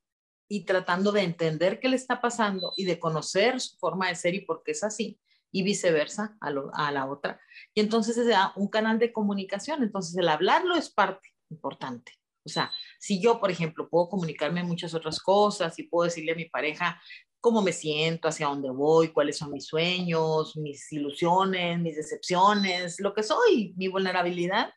y 0.48 0.66
tratando 0.66 1.12
de 1.12 1.22
entender 1.22 1.80
qué 1.80 1.90
le 1.90 1.96
está 1.96 2.22
pasando 2.22 2.74
y 2.76 2.86
de 2.86 3.00
conocer 3.00 3.60
su 3.60 3.78
forma 3.78 4.10
de 4.10 4.16
ser 4.16 4.36
y 4.36 4.42
por 4.42 4.64
qué 4.64 4.72
es 4.72 4.84
así, 4.84 5.20
y 5.52 5.64
viceversa 5.64 6.38
a, 6.42 6.50
a 6.74 6.92
la 6.92 7.06
otra. 7.06 7.40
Y 7.74 7.82
entonces 7.82 8.16
se 8.16 8.26
da 8.26 8.54
un 8.56 8.68
canal 8.68 9.00
de 9.00 9.14
comunicación. 9.14 9.84
Entonces, 9.84 10.16
el 10.18 10.28
hablarlo 10.28 10.76
es 10.76 10.90
parte 10.90 11.30
importante. 11.50 12.14
O 12.46 12.50
sea, 12.50 12.72
si 13.00 13.22
yo, 13.22 13.40
por 13.40 13.52
ejemplo, 13.52 13.90
puedo 13.90 14.10
comunicarme 14.10 14.64
muchas 14.64 14.94
otras 14.94 15.20
cosas 15.20 15.78
y 15.80 15.84
puedo 15.84 16.06
decirle 16.06 16.34
a 16.34 16.36
mi 16.36 16.46
pareja, 16.46 17.02
cómo 17.44 17.62
me 17.62 17.74
siento, 17.74 18.30
hacia 18.30 18.48
dónde 18.48 18.70
voy, 18.70 19.10
cuáles 19.10 19.38
son 19.38 19.52
mis 19.52 19.66
sueños, 19.66 20.56
mis 20.56 20.90
ilusiones, 20.94 21.78
mis 21.78 21.98
decepciones, 21.98 23.02
lo 23.02 23.14
que 23.14 23.22
soy, 23.22 23.74
mi 23.76 23.90
vulnerabilidad. 23.90 24.74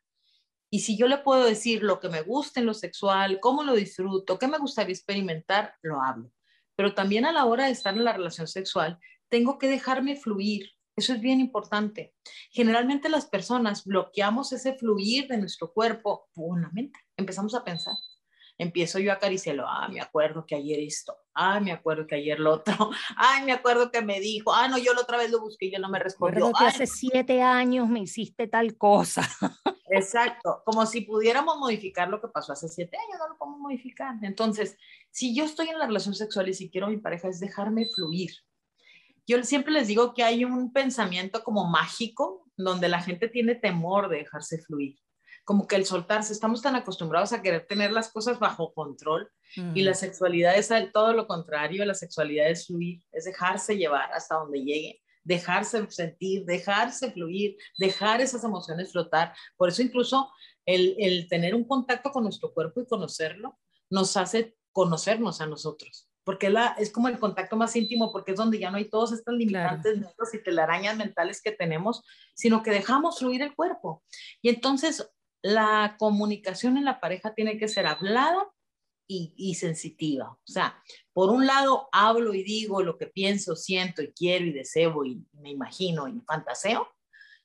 Y 0.70 0.80
si 0.80 0.96
yo 0.96 1.06
le 1.06 1.18
puedo 1.18 1.44
decir 1.44 1.82
lo 1.82 2.00
que 2.00 2.08
me 2.08 2.22
gusta 2.22 2.60
en 2.60 2.66
lo 2.66 2.74
sexual, 2.74 3.38
cómo 3.40 3.62
lo 3.62 3.74
disfruto, 3.74 4.38
qué 4.38 4.48
me 4.48 4.58
gustaría 4.58 4.94
experimentar, 4.94 5.74
lo 5.82 6.02
hablo. 6.02 6.30
Pero 6.76 6.94
también 6.94 7.24
a 7.24 7.32
la 7.32 7.44
hora 7.44 7.66
de 7.66 7.72
estar 7.72 7.96
en 7.96 8.04
la 8.04 8.12
relación 8.12 8.48
sexual, 8.48 8.98
tengo 9.28 9.58
que 9.58 9.68
dejarme 9.68 10.16
fluir. 10.16 10.70
Eso 10.96 11.12
es 11.12 11.20
bien 11.20 11.40
importante. 11.40 12.14
Generalmente 12.50 13.08
las 13.08 13.26
personas 13.26 13.84
bloqueamos 13.84 14.52
ese 14.52 14.74
fluir 14.74 15.28
de 15.28 15.38
nuestro 15.38 15.72
cuerpo 15.72 16.28
por 16.32 16.60
la 16.60 16.70
mente. 16.70 16.98
Empezamos 17.16 17.54
a 17.54 17.64
pensar 17.64 17.94
empiezo 18.58 18.98
yo 18.98 19.10
a 19.10 19.14
acariciarlo, 19.14 19.66
ah, 19.66 19.88
me 19.88 20.00
acuerdo 20.00 20.46
que 20.46 20.54
ayer 20.54 20.80
esto, 20.80 21.16
ah, 21.34 21.60
me 21.60 21.72
acuerdo 21.72 22.06
que 22.06 22.14
ayer 22.14 22.40
lo 22.40 22.54
otro, 22.54 22.74
ay, 23.16 23.44
me 23.44 23.52
acuerdo 23.52 23.90
que 23.90 24.02
me 24.02 24.20
dijo, 24.20 24.52
ah, 24.52 24.68
no, 24.68 24.78
yo 24.78 24.94
la 24.94 25.02
otra 25.02 25.18
vez 25.18 25.30
lo 25.30 25.40
busqué 25.40 25.66
y 25.66 25.72
yo 25.72 25.78
no 25.78 25.88
me 25.88 25.98
respondió. 25.98 26.50
que 26.52 26.64
hace 26.64 26.86
siete 26.86 27.42
años 27.42 27.88
me 27.88 28.00
hiciste 28.00 28.46
tal 28.46 28.76
cosa. 28.76 29.22
Exacto, 29.90 30.62
como 30.64 30.84
si 30.86 31.02
pudiéramos 31.02 31.58
modificar 31.58 32.08
lo 32.08 32.20
que 32.20 32.28
pasó 32.28 32.52
hace 32.52 32.68
siete 32.68 32.96
años, 32.96 33.18
no 33.18 33.28
lo 33.28 33.38
podemos 33.38 33.60
modificar. 33.60 34.14
Entonces, 34.22 34.76
si 35.10 35.34
yo 35.34 35.44
estoy 35.44 35.68
en 35.68 35.78
la 35.78 35.86
relación 35.86 36.14
sexual 36.14 36.48
y 36.48 36.54
si 36.54 36.70
quiero 36.70 36.88
a 36.88 36.90
mi 36.90 36.98
pareja 36.98 37.28
es 37.28 37.38
dejarme 37.38 37.86
fluir. 37.94 38.30
Yo 39.28 39.42
siempre 39.44 39.72
les 39.72 39.88
digo 39.88 40.12
que 40.14 40.22
hay 40.22 40.44
un 40.44 40.72
pensamiento 40.72 41.42
como 41.44 41.68
mágico 41.68 42.44
donde 42.56 42.88
la 42.88 43.00
gente 43.00 43.28
tiene 43.28 43.54
temor 43.54 44.08
de 44.08 44.18
dejarse 44.18 44.58
fluir 44.58 44.96
como 45.46 45.68
que 45.68 45.76
el 45.76 45.86
soltarse, 45.86 46.32
estamos 46.32 46.60
tan 46.60 46.74
acostumbrados 46.74 47.32
a 47.32 47.40
querer 47.40 47.68
tener 47.68 47.92
las 47.92 48.10
cosas 48.10 48.40
bajo 48.40 48.74
control 48.74 49.30
y 49.74 49.82
la 49.82 49.94
sexualidad 49.94 50.56
es 50.56 50.70
todo 50.92 51.12
lo 51.12 51.28
contrario, 51.28 51.84
la 51.84 51.94
sexualidad 51.94 52.50
es 52.50 52.66
fluir, 52.66 53.00
es 53.12 53.26
dejarse 53.26 53.76
llevar 53.76 54.12
hasta 54.12 54.34
donde 54.34 54.58
llegue, 54.58 55.00
dejarse 55.22 55.88
sentir, 55.88 56.44
dejarse 56.46 57.12
fluir, 57.12 57.56
dejar 57.78 58.20
esas 58.20 58.42
emociones 58.42 58.90
flotar. 58.90 59.34
Por 59.56 59.68
eso 59.68 59.82
incluso 59.82 60.32
el, 60.66 60.96
el 60.98 61.28
tener 61.28 61.54
un 61.54 61.64
contacto 61.64 62.10
con 62.10 62.24
nuestro 62.24 62.52
cuerpo 62.52 62.80
y 62.80 62.86
conocerlo 62.86 63.56
nos 63.88 64.16
hace 64.16 64.56
conocernos 64.72 65.40
a 65.40 65.46
nosotros 65.46 66.10
porque 66.26 66.50
la, 66.50 66.74
es 66.76 66.90
como 66.90 67.06
el 67.06 67.20
contacto 67.20 67.56
más 67.56 67.76
íntimo, 67.76 68.10
porque 68.10 68.32
es 68.32 68.36
donde 68.36 68.58
ya 68.58 68.72
no 68.72 68.78
hay 68.78 68.90
todos 68.90 69.12
estos 69.12 69.32
limitantes 69.32 69.96
y 70.32 70.42
telarañas 70.42 70.96
mentales 70.96 71.40
que 71.40 71.52
tenemos, 71.52 72.02
sino 72.34 72.64
que 72.64 72.72
dejamos 72.72 73.20
fluir 73.20 73.42
el 73.42 73.54
cuerpo. 73.54 74.02
Y 74.42 74.48
entonces 74.48 75.08
la 75.46 75.94
comunicación 75.96 76.76
en 76.76 76.84
la 76.84 76.98
pareja 76.98 77.32
tiene 77.32 77.56
que 77.56 77.68
ser 77.68 77.86
hablada 77.86 78.52
y, 79.06 79.54
sensitiva. 79.54 80.30
O 80.30 80.52
sea, 80.52 80.82
por 81.12 81.30
un 81.30 81.46
lado 81.46 81.88
hablo 81.92 82.34
y 82.34 82.42
digo 82.42 82.82
lo 82.82 82.98
que 82.98 83.06
pienso, 83.06 83.54
siento 83.54 84.02
y 84.02 84.12
quiero 84.12 84.44
y 84.44 84.52
deseo 84.52 85.04
y 85.04 85.24
me 85.34 85.50
imagino 85.50 86.08
y 86.08 86.20
fantaseo. 86.26 86.88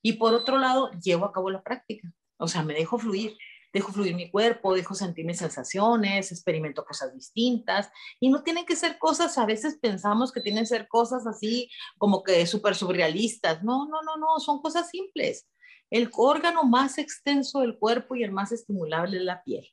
Y 0.02 0.14
por 0.14 0.34
otro 0.34 0.58
lado, 0.58 0.90
llevo 1.00 1.26
a 1.26 1.32
cabo 1.32 1.52
la 1.52 1.62
práctica. 1.62 2.12
O 2.38 2.48
sea, 2.48 2.64
me 2.64 2.74
dejo 2.74 2.98
fluir, 2.98 3.38
dejo 3.72 3.92
fluir 3.92 4.16
mi 4.16 4.32
cuerpo, 4.32 4.74
dejo 4.74 4.96
sentir 4.96 5.24
mis 5.24 5.38
sensaciones, 5.38 6.32
experimento 6.32 6.84
cosas 6.84 7.14
distintas. 7.14 7.92
Y 8.20 8.30
no 8.30 8.42
tienen 8.42 8.66
que 8.66 8.76
ser 8.76 8.98
cosas, 8.98 9.38
a 9.38 9.46
veces 9.46 9.78
pensamos 9.80 10.32
que 10.32 10.42
tienen 10.42 10.64
que 10.64 10.70
ser 10.70 10.88
cosas 10.88 11.28
así 11.28 11.70
como 12.00 12.24
que 12.24 12.48
súper 12.48 12.74
surrealistas. 12.74 13.64
No, 13.64 13.86
no, 13.86 14.02
no, 14.02 14.18
no, 14.18 14.40
son 14.40 14.60
cosas 14.60 14.90
simples. 14.90 15.46
El 15.92 16.10
órgano 16.14 16.64
más 16.64 16.98
extenso 16.98 17.60
del 17.60 17.78
cuerpo 17.78 18.16
y 18.16 18.24
el 18.24 18.32
más 18.32 18.52
estimulable 18.52 19.18
es 19.18 19.24
la 19.24 19.44
piel. 19.44 19.68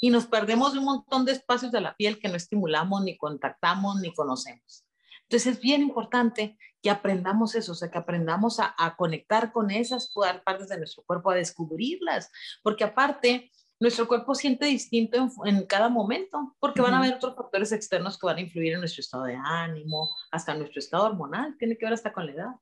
Y 0.00 0.10
nos 0.10 0.26
perdemos 0.26 0.72
de 0.72 0.78
un 0.78 0.84
montón 0.84 1.24
de 1.24 1.32
espacios 1.32 1.72
de 1.72 1.80
la 1.80 1.96
piel 1.96 2.18
que 2.18 2.28
no 2.28 2.36
estimulamos, 2.36 3.02
ni 3.02 3.18
contactamos, 3.18 4.00
ni 4.00 4.14
conocemos. 4.14 4.86
Entonces 5.22 5.54
es 5.54 5.60
bien 5.60 5.82
importante 5.82 6.56
que 6.82 6.90
aprendamos 6.90 7.54
eso, 7.54 7.72
o 7.72 7.74
sea, 7.74 7.90
que 7.90 7.98
aprendamos 7.98 8.58
a, 8.58 8.74
conectar 8.96 9.52
con 9.52 9.70
esas 9.70 10.12
partes 10.44 10.68
de 10.68 10.78
nuestro 10.78 11.02
cuerpo, 11.04 11.30
a 11.30 11.34
descubrirlas, 11.34 12.30
porque 12.62 12.84
aparte 12.84 13.50
nuestro 13.78 14.08
cuerpo 14.08 14.34
siente 14.34 14.66
distinto 14.66 15.30
en, 15.44 15.66
cada 15.66 15.88
momento, 15.88 16.56
porque 16.58 16.80
van 16.80 16.94
a 16.94 16.98
haber 16.98 17.14
otros 17.14 17.36
factores 17.36 17.72
externos 17.72 18.18
que 18.18 18.26
van 18.26 18.38
a 18.38 18.40
influir 18.40 18.74
en 18.74 18.80
nuestro 18.80 19.00
estado 19.00 19.24
de 19.24 19.36
ánimo, 19.36 20.14
hasta 20.30 20.54
nuestro 20.54 20.78
estado 20.78 21.06
hormonal, 21.06 21.56
tiene 21.58 21.76
que 21.76 21.86
ver 21.86 21.94
hasta 21.94 22.12
con 22.12 22.26
la 22.26 22.32
edad. 22.32 22.54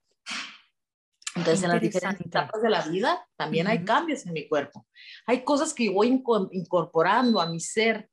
Entonces, 1.39 1.63
en 1.63 1.71
las 1.71 1.81
diferentes 1.81 2.27
etapas 2.27 2.61
de 2.61 2.69
la 2.69 2.83
vida 2.87 3.27
también 3.37 3.69
hay 3.69 3.85
cambios 3.85 4.27
en 4.27 4.33
mi 4.33 4.49
cuerpo. 4.49 4.87
Hay 5.27 5.45
cosas 5.45 5.73
que 5.73 5.89
voy 5.89 6.09
incorporando 6.51 7.41
a 7.41 7.49
mi 7.49 7.61
ser, 7.61 8.11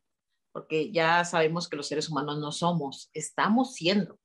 porque 0.51 0.91
ya 0.91 1.25
sabemos 1.25 1.67
que 1.67 1.75
los 1.75 1.88
seres 1.88 2.10
humanos 2.10 2.38
no 2.39 2.51
somos, 2.51 3.10
estamos 3.13 3.74
siendo. 3.74 4.20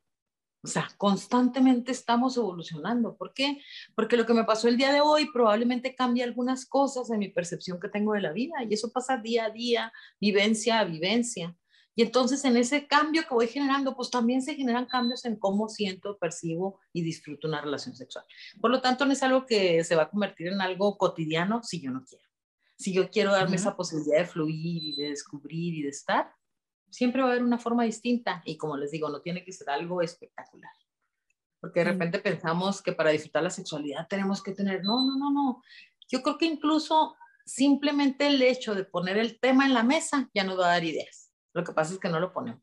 O 0.63 0.69
sea, 0.69 0.89
constantemente 0.99 1.91
estamos 1.91 2.37
evolucionando. 2.37 3.17
¿Por 3.17 3.33
qué? 3.33 3.63
Porque 3.95 4.19
lo 4.19 4.27
que 4.27 4.35
me 4.35 4.45
pasó 4.45 4.69
el 4.69 4.77
día 4.77 4.93
de 4.93 5.01
hoy 5.01 5.31
probablemente 5.33 5.95
cambia 5.95 6.25
algunas 6.25 6.67
cosas 6.67 7.11
en 7.11 7.21
mi 7.21 7.31
percepción 7.31 7.81
que 7.81 7.89
tengo 7.89 8.13
de 8.13 8.21
la 8.21 8.33
vida 8.33 8.63
y 8.69 8.75
eso 8.75 8.93
pasa 8.93 9.17
día 9.17 9.47
a 9.47 9.51
día, 9.51 9.91
vivencia 10.21 10.81
a 10.81 10.85
vivencia. 10.85 11.57
Y 11.95 12.03
entonces 12.03 12.45
en 12.45 12.57
ese 12.57 12.87
cambio 12.87 13.23
que 13.23 13.35
voy 13.35 13.49
generando, 13.49 13.97
pues 13.97 14.11
también 14.11 14.43
se 14.43 14.55
generan 14.55 14.87
cambios 14.87 15.25
en 15.25 15.37
cómo 15.37 15.69
siento, 15.69 16.17
percibo 16.19 16.81
y 16.93 17.03
disfruto 17.03 17.49
una 17.49 17.61
relación 17.61 17.95
sexual. 17.97 18.25
Por 18.61 18.71
lo 18.71 18.81
tanto, 18.81 19.05
no 19.05 19.13
es 19.13 19.23
algo 19.23 19.45
que 19.45 19.83
se 19.85 19.97
va 19.97 20.05
a 20.05 20.11
convertir 20.11 20.49
en 20.49 20.61
algo 20.61 20.97
cotidiano 20.97 21.63
si 21.63 21.81
yo 21.81 21.91
no 21.91 22.05
quiero. 22.05 22.25
Si 22.77 22.93
yo 22.95 23.11
quiero 23.11 23.33
darme 23.33 23.57
esa 23.57 23.77
posibilidad 23.77 24.19
de 24.19 24.27
fluir 24.27 24.83
y 24.83 24.97
de 24.97 25.11
descubrir 25.11 25.75
y 25.75 25.83
de 25.83 25.91
estar, 25.91 26.33
siempre 26.91 27.23
va 27.23 27.29
a 27.29 27.31
haber 27.33 27.45
una 27.45 27.59
forma 27.59 27.85
distinta 27.85 28.43
y 28.45 28.57
como 28.57 28.77
les 28.77 28.91
digo, 28.91 29.09
no 29.09 29.21
tiene 29.21 29.45
que 29.45 29.53
ser 29.53 29.69
algo 29.71 30.01
espectacular. 30.01 30.73
Porque 31.61 31.81
de 31.81 31.93
repente 31.93 32.21
pensamos 32.21 32.81
que 32.81 32.93
para 32.93 33.11
disfrutar 33.11 33.43
la 33.43 33.51
sexualidad 33.51 34.09
tenemos 34.09 34.43
que 34.43 34.53
tener, 34.53 34.83
no, 34.83 35.05
no, 35.05 35.19
no, 35.19 35.31
no. 35.31 35.63
Yo 36.09 36.23
creo 36.23 36.39
que 36.39 36.47
incluso 36.47 37.15
simplemente 37.45 38.27
el 38.27 38.41
hecho 38.41 38.75
de 38.75 38.85
poner 38.85 39.19
el 39.19 39.39
tema 39.39 39.67
en 39.67 39.75
la 39.75 39.83
mesa 39.83 40.31
ya 40.33 40.45
nos 40.45 40.59
va 40.59 40.67
a 40.67 40.73
dar 40.73 40.85
ideas. 40.85 41.30
Lo 41.53 41.65
que 41.65 41.73
pasa 41.73 41.95
es 41.95 41.99
que 41.99 42.09
no 42.09 42.21
lo 42.21 42.33
ponemos. 42.33 42.63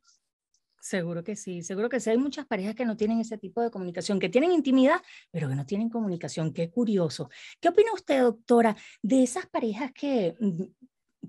Seguro 0.80 1.24
que 1.24 1.36
sí, 1.36 1.64
seguro 1.64 1.90
que 1.90 2.00
sí. 2.00 2.10
Hay 2.10 2.18
muchas 2.18 2.46
parejas 2.46 2.76
que 2.76 2.86
no 2.86 2.96
tienen 2.96 3.20
ese 3.20 3.38
tipo 3.38 3.62
de 3.62 3.72
comunicación, 3.72 4.20
que 4.20 4.30
tienen 4.30 4.52
intimidad, 4.52 5.02
pero 5.32 5.50
que 5.50 5.56
no 5.56 5.66
tienen 5.66 5.90
comunicación. 5.90 6.54
Qué 6.54 6.70
curioso. 6.70 7.30
¿Qué 7.60 7.70
opina 7.70 7.92
usted, 7.94 8.22
doctora, 8.22 8.76
de 9.02 9.24
esas 9.24 9.48
parejas 9.48 9.92
que 9.92 10.36
mm, 10.40 10.64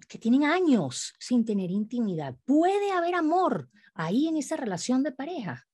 que 0.06 0.18
tienen 0.18 0.44
años 0.44 1.14
sin 1.18 1.44
tener 1.44 1.70
intimidad. 1.70 2.36
¿Puede 2.44 2.92
haber 2.92 3.14
amor 3.14 3.68
ahí 3.94 4.28
en 4.28 4.36
esa 4.36 4.56
relación 4.56 5.02
de 5.02 5.12
pareja? 5.12 5.66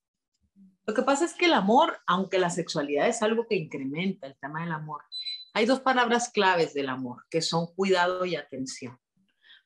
Lo 0.86 0.94
que 0.94 1.02
pasa 1.02 1.24
es 1.24 1.34
que 1.34 1.46
el 1.46 1.54
amor, 1.54 1.98
aunque 2.06 2.38
la 2.38 2.50
sexualidad 2.50 3.08
es 3.08 3.22
algo 3.22 3.46
que 3.48 3.56
incrementa 3.56 4.26
el 4.26 4.36
tema 4.36 4.62
del 4.62 4.72
amor, 4.72 5.02
hay 5.54 5.66
dos 5.66 5.80
palabras 5.80 6.30
claves 6.30 6.74
del 6.74 6.88
amor, 6.88 7.24
que 7.30 7.40
son 7.40 7.66
cuidado 7.74 8.24
y 8.24 8.36
atención. 8.36 8.98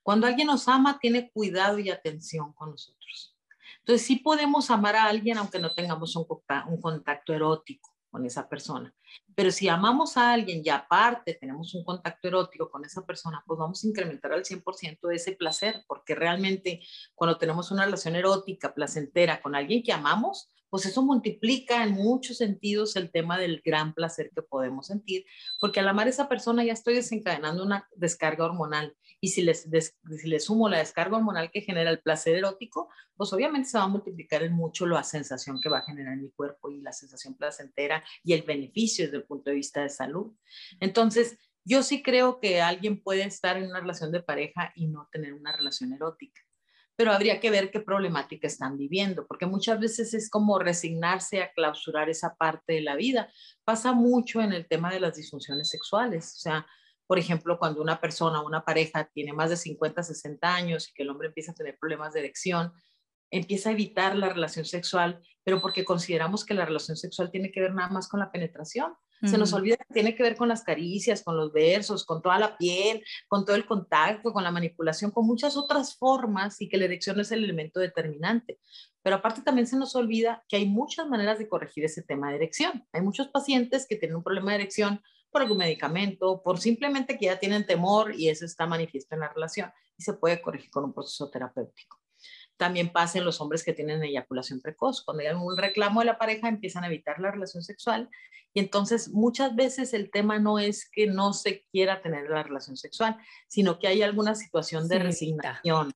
Cuando 0.09 0.27
alguien 0.27 0.47
nos 0.47 0.67
ama, 0.69 0.99
tiene 0.99 1.31
cuidado 1.31 1.79
y 1.79 1.91
atención 1.91 2.55
con 2.55 2.71
nosotros. 2.71 3.37
Entonces, 3.81 4.07
sí 4.07 4.17
podemos 4.17 4.71
amar 4.71 4.97
a 4.97 5.05
alguien 5.05 5.37
aunque 5.37 5.59
no 5.59 5.75
tengamos 5.75 6.17
un, 6.17 6.25
un 6.69 6.81
contacto 6.81 7.35
erótico 7.35 7.95
con 8.11 8.25
esa 8.25 8.49
persona. 8.49 8.95
Pero 9.35 9.51
si 9.51 9.69
amamos 9.69 10.17
a 10.17 10.33
alguien 10.33 10.63
y 10.65 10.71
aparte 10.71 11.35
tenemos 11.35 11.75
un 11.75 11.85
contacto 11.85 12.27
erótico 12.27 12.71
con 12.71 12.87
esa 12.87 13.05
persona, 13.05 13.45
pues 13.47 13.59
vamos 13.59 13.85
a 13.85 13.87
incrementar 13.87 14.33
al 14.33 14.45
100% 14.45 15.15
ese 15.15 15.33
placer, 15.33 15.85
porque 15.87 16.15
realmente 16.15 16.81
cuando 17.15 17.37
tenemos 17.37 17.71
una 17.71 17.85
relación 17.85 18.17
erótica, 18.17 18.73
placentera 18.73 19.43
con 19.43 19.55
alguien 19.55 19.83
que 19.83 19.93
amamos, 19.93 20.51
pues 20.71 20.87
eso 20.87 21.03
multiplica 21.03 21.83
en 21.83 21.93
muchos 21.93 22.39
sentidos 22.39 22.97
el 22.97 23.11
tema 23.11 23.39
del 23.39 23.61
gran 23.65 23.95
placer 23.95 24.31
que 24.35 24.43
podemos 24.43 24.87
sentir, 24.87 25.25
porque 25.61 25.81
al 25.81 25.89
amar 25.89 26.07
a 26.07 26.11
esa 26.11 26.29
persona 26.29 26.65
ya 26.65 26.73
estoy 26.73 26.95
desencadenando 26.95 27.63
una 27.63 27.89
descarga 27.95 28.45
hormonal. 28.45 28.97
Y 29.21 29.29
si 29.29 29.43
les, 29.43 29.63
si 29.63 30.29
les 30.29 30.45
sumo 30.45 30.69
la 30.69 30.79
descarga 30.79 31.17
hormonal 31.17 31.51
que 31.51 31.61
genera 31.61 31.91
el 31.91 32.01
placer 32.01 32.37
erótico, 32.37 32.89
pues 33.17 33.33
obviamente 33.33 33.69
se 33.69 33.79
va 33.79 33.85
a 33.85 33.89
multiplicar 33.89 34.43
en 34.43 34.53
mucho 34.53 34.87
la 34.87 35.03
sensación 35.03 35.61
que 35.61 35.69
va 35.69 35.79
a 35.79 35.85
generar 35.85 36.15
en 36.15 36.23
mi 36.23 36.31
cuerpo 36.31 36.71
y 36.71 36.81
la 36.81 36.93
sensación 36.93 37.35
placentera 37.37 38.05
y 38.23 38.33
el 38.33 38.43
beneficio 38.43 39.07
desde 39.07 39.19
el 39.19 39.25
punto 39.25 39.51
de 39.51 39.57
vista 39.57 39.83
de 39.83 39.89
salud. 39.89 40.33
Entonces, 40.81 41.37
yo 41.65 41.83
sí 41.83 42.03
creo 42.03 42.41
que 42.41 42.61
alguien 42.61 43.03
puede 43.03 43.25
estar 43.25 43.57
en 43.57 43.71
una 43.71 43.81
relación 43.81 44.13
de 44.13 44.23
pareja 44.23 44.73
y 44.75 44.87
no 44.87 45.09
tener 45.13 45.35
una 45.35 45.53
relación 45.53 45.93
erótica 45.93 46.41
pero 46.99 47.13
habría 47.13 47.39
que 47.39 47.51
ver 47.51 47.71
qué 47.71 47.79
problemática 47.79 48.49
están 48.49 48.77
viviendo, 48.77 49.25
porque 49.29 49.47
muchas 49.47 49.79
veces 49.79 50.15
es 50.15 50.29
como 50.29 50.59
resignarse 50.59 51.41
a 51.41 51.53
clausurar 51.53 52.11
esa 52.11 52.35
parte 52.35 52.73
de 52.73 52.81
la 52.81 52.97
vida. 52.97 53.33
Pasa 53.65 53.93
mucho 53.93 54.41
en 54.41 54.53
el 54.53 54.67
tema 54.67 54.93
de 54.93 54.99
las 54.99 55.15
disfunciones 55.15 55.69
sexuales, 55.69 56.35
o 56.35 56.41
sea, 56.41 56.67
por 57.09 57.19
ejemplo, 57.19 57.59
cuando 57.59 57.81
una 57.81 58.01
persona, 58.03 58.43
una 58.43 58.67
pareja 58.67 59.11
tiene 59.15 59.33
más 59.33 59.49
de 59.49 59.57
50, 59.57 60.03
60 60.03 60.55
años 60.55 60.89
y 60.89 60.93
que 60.93 61.05
el 61.05 61.09
hombre 61.09 61.29
empieza 61.29 61.53
a 61.53 61.55
tener 61.55 61.79
problemas 61.81 62.13
de 62.13 62.21
erección, 62.21 62.71
empieza 63.31 63.71
a 63.71 63.73
evitar 63.73 64.15
la 64.15 64.29
relación 64.29 64.67
sexual, 64.67 65.23
pero 65.43 65.59
porque 65.63 65.87
consideramos 65.87 66.45
que 66.45 66.53
la 66.53 66.67
relación 66.67 66.99
sexual 66.99 67.31
tiene 67.31 67.51
que 67.51 67.63
ver 67.63 67.73
nada 67.73 67.89
más 67.89 68.09
con 68.09 68.21
la 68.21 68.31
penetración. 68.31 68.93
Se 69.25 69.37
nos 69.37 69.53
olvida 69.53 69.77
que 69.77 69.95
tiene 69.95 70.15
que 70.15 70.23
ver 70.23 70.37
con 70.37 70.47
las 70.47 70.63
caricias, 70.63 71.25
con 71.25 71.37
los 71.37 71.53
versos, 71.53 72.05
con 72.05 72.23
toda 72.23 72.39
la 72.39 72.57
piel, 72.57 73.03
con 73.27 73.45
todo 73.45 73.57
el 73.57 73.67
contacto, 73.67 74.33
con 74.33 74.45
la 74.45 74.53
manipulación, 74.53 75.11
con 75.11 75.27
muchas 75.27 75.57
otras 75.57 75.97
formas 75.97 76.61
y 76.61 76.69
que 76.69 76.77
la 76.77 76.85
erección 76.85 77.19
es 77.19 77.33
el 77.33 77.43
elemento 77.43 77.81
determinante. 77.81 78.61
Pero 79.03 79.17
aparte 79.17 79.43
también 79.43 79.67
se 79.67 79.77
nos 79.77 79.97
olvida 79.97 80.45
que 80.49 80.59
hay 80.59 80.67
muchas 80.67 81.09
maneras 81.09 81.41
de 81.41 81.49
corregir 81.49 81.85
ese 81.85 82.03
tema 82.03 82.31
de 82.31 82.37
erección. 82.37 82.87
Hay 82.93 83.01
muchos 83.01 83.27
pacientes 83.29 83.87
que 83.89 83.97
tienen 83.97 84.19
un 84.19 84.23
problema 84.23 84.53
de 84.53 84.59
erección 84.59 85.03
por 85.31 85.43
algún 85.43 85.59
medicamento, 85.59 86.43
por 86.43 86.59
simplemente 86.59 87.19
que 87.19 87.27
ya 87.27 87.39
tienen 87.39 87.67
temor 87.67 88.15
y 88.15 88.29
eso 88.29 88.45
está 88.45 88.67
manifiesto 88.67 89.15
en 89.15 89.21
la 89.21 89.33
relación 89.33 89.73
y 89.97 90.03
se 90.03 90.15
puede 90.15 90.41
corregir 90.41 90.71
con 90.71 90.85
un 90.85 90.93
proceso 90.93 91.31
terapéutico. 91.31 92.01
También 92.57 92.91
pasa 92.91 93.19
en 93.19 93.25
los 93.25 93.41
hombres 93.41 93.63
que 93.63 93.73
tienen 93.73 94.03
eyaculación 94.03 94.61
precoz. 94.61 95.05
Cuando 95.05 95.23
hay 95.23 95.33
un 95.35 95.57
reclamo 95.57 96.01
de 96.01 96.07
la 96.07 96.19
pareja, 96.19 96.49
empiezan 96.49 96.83
a 96.83 96.89
evitar 96.89 97.21
la 97.21 97.31
relación 97.31 97.63
sexual. 97.63 98.11
Y 98.53 98.61
entonces 98.61 99.11
muchas 99.11 99.55
veces 99.55 99.95
el 99.95 100.11
tema 100.11 100.41
no 100.41 100.59
es 100.59 100.91
que 100.91 101.07
no 101.07 101.33
se 101.33 101.65
quiera 101.71 102.03
tener 102.03 102.29
la 102.29 102.43
relación 102.43 102.77
sexual, 102.77 103.17
sino 103.47 103.79
que 103.79 103.87
hay 103.87 104.03
alguna 104.03 104.35
situación 104.35 104.89
de 104.89 104.99
resignación. 104.99 105.93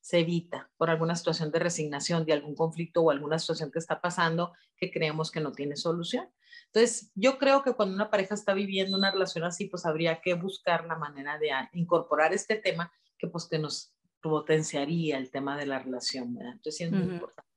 Se 0.00 0.20
evita 0.20 0.70
por 0.76 0.90
alguna 0.90 1.14
situación 1.16 1.50
de 1.50 1.58
resignación, 1.58 2.24
de 2.24 2.32
algún 2.32 2.54
conflicto 2.54 3.02
o 3.02 3.10
alguna 3.10 3.38
situación 3.38 3.70
que 3.70 3.78
está 3.78 4.00
pasando 4.00 4.52
que 4.76 4.90
creemos 4.90 5.30
que 5.30 5.40
no 5.40 5.52
tiene 5.52 5.76
solución. 5.76 6.28
Entonces, 6.66 7.10
yo 7.14 7.38
creo 7.38 7.62
que 7.62 7.74
cuando 7.74 7.94
una 7.94 8.10
pareja 8.10 8.34
está 8.34 8.54
viviendo 8.54 8.96
una 8.96 9.10
relación 9.10 9.44
así, 9.44 9.66
pues 9.66 9.84
habría 9.84 10.20
que 10.20 10.34
buscar 10.34 10.86
la 10.86 10.96
manera 10.96 11.38
de 11.38 11.50
incorporar 11.72 12.32
este 12.32 12.56
tema 12.56 12.92
que 13.18 13.26
pues 13.28 13.46
que 13.46 13.58
nos 13.58 13.92
potenciaría 14.22 15.18
el 15.18 15.30
tema 15.30 15.56
de 15.56 15.66
la 15.66 15.78
relación, 15.78 16.34
¿verdad? 16.34 16.52
Entonces 16.52 16.76
sí 16.76 16.84
es 16.84 16.92
muy 16.92 17.02
importante. 17.02 17.50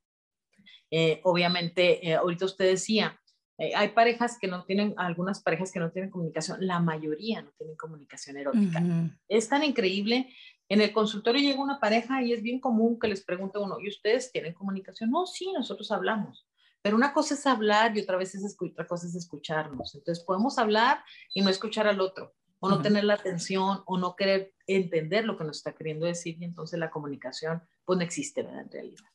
Eh, 0.92 1.22
obviamente, 1.24 2.08
eh, 2.08 2.16
ahorita 2.16 2.46
usted 2.46 2.66
decía, 2.66 3.20
eh, 3.58 3.72
hay 3.76 3.90
parejas 3.90 4.38
que 4.40 4.48
no 4.48 4.64
tienen, 4.66 4.94
algunas 4.98 5.42
parejas 5.42 5.72
que 5.72 5.80
no 5.80 5.92
tienen 5.92 6.12
comunicación, 6.12 6.58
la 6.66 6.80
mayoría 6.80 7.42
no 7.42 7.52
tienen 7.58 7.76
comunicación 7.76 8.38
erótica. 8.38 8.82
Es 9.28 9.50
tan 9.50 9.64
increíble. 9.64 10.34
En 10.70 10.82
el 10.82 10.94
consultorio 10.94 11.42
llega 11.42 11.62
una 11.62 11.80
pareja 11.80 12.24
y 12.24 12.34
es 12.34 12.42
bien 12.42 12.60
común 12.60 13.00
que 13.00 13.08
les 13.08 13.24
pregunte 13.24 13.60
uno, 13.60 13.80
¿y 13.80 13.90
ustedes 13.90 14.32
tienen 14.32 14.54
comunicación? 14.54 15.12
No, 15.12 15.26
sí, 15.26 15.52
nosotros 15.54 15.92
hablamos. 15.92 16.48
Pero 16.82 16.96
una 16.96 17.14
cosa 17.14 17.34
es 17.36 17.46
hablar 17.46 17.96
y 17.96 18.02
otra 18.02 18.18
vez 18.18 18.36
es 18.36 18.58
otra 18.60 18.86
cosa 18.86 19.08
es 19.08 19.16
escucharnos. 19.16 19.96
Entonces 19.96 20.24
podemos 20.24 20.58
hablar 20.58 21.04
y 21.34 21.42
no 21.42 21.50
escuchar 21.50 21.88
al 21.88 22.02
otro 22.02 22.34
o 22.60 22.70
no 22.70 22.82
tener 22.82 23.04
la 23.04 23.16
atención 23.16 23.84
o 23.86 23.98
no 23.98 24.16
querer 24.16 24.54
entender 24.68 25.26
lo 25.26 25.38
que 25.38 25.44
nos 25.44 25.58
está 25.58 25.74
queriendo 25.74 26.06
decir 26.06 26.38
y 26.40 26.46
entonces 26.46 26.80
la 26.80 26.90
comunicación 26.90 27.62
pues 27.84 27.98
no 27.98 28.04
existe 28.04 28.42
¿verdad? 28.42 28.62
en 28.62 28.72
realidad. 28.72 29.06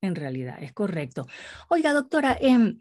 En 0.00 0.14
realidad, 0.14 0.62
es 0.62 0.72
correcto. 0.72 1.26
Oiga, 1.68 1.92
doctora, 1.92 2.36
eh, 2.40 2.76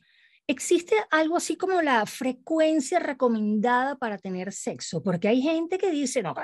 ¿Existe 0.47 0.95
algo 1.09 1.37
así 1.37 1.55
como 1.55 1.81
la 1.81 2.05
frecuencia 2.05 2.99
recomendada 2.99 3.97
para 3.97 4.19
tener 4.19 4.53
sexo? 4.53 5.01
Porque 5.01 5.27
hay 5.27 5.41
gente 5.41 5.79
que 5.79 5.89
dice, 5.89 6.21
no, 6.21 6.35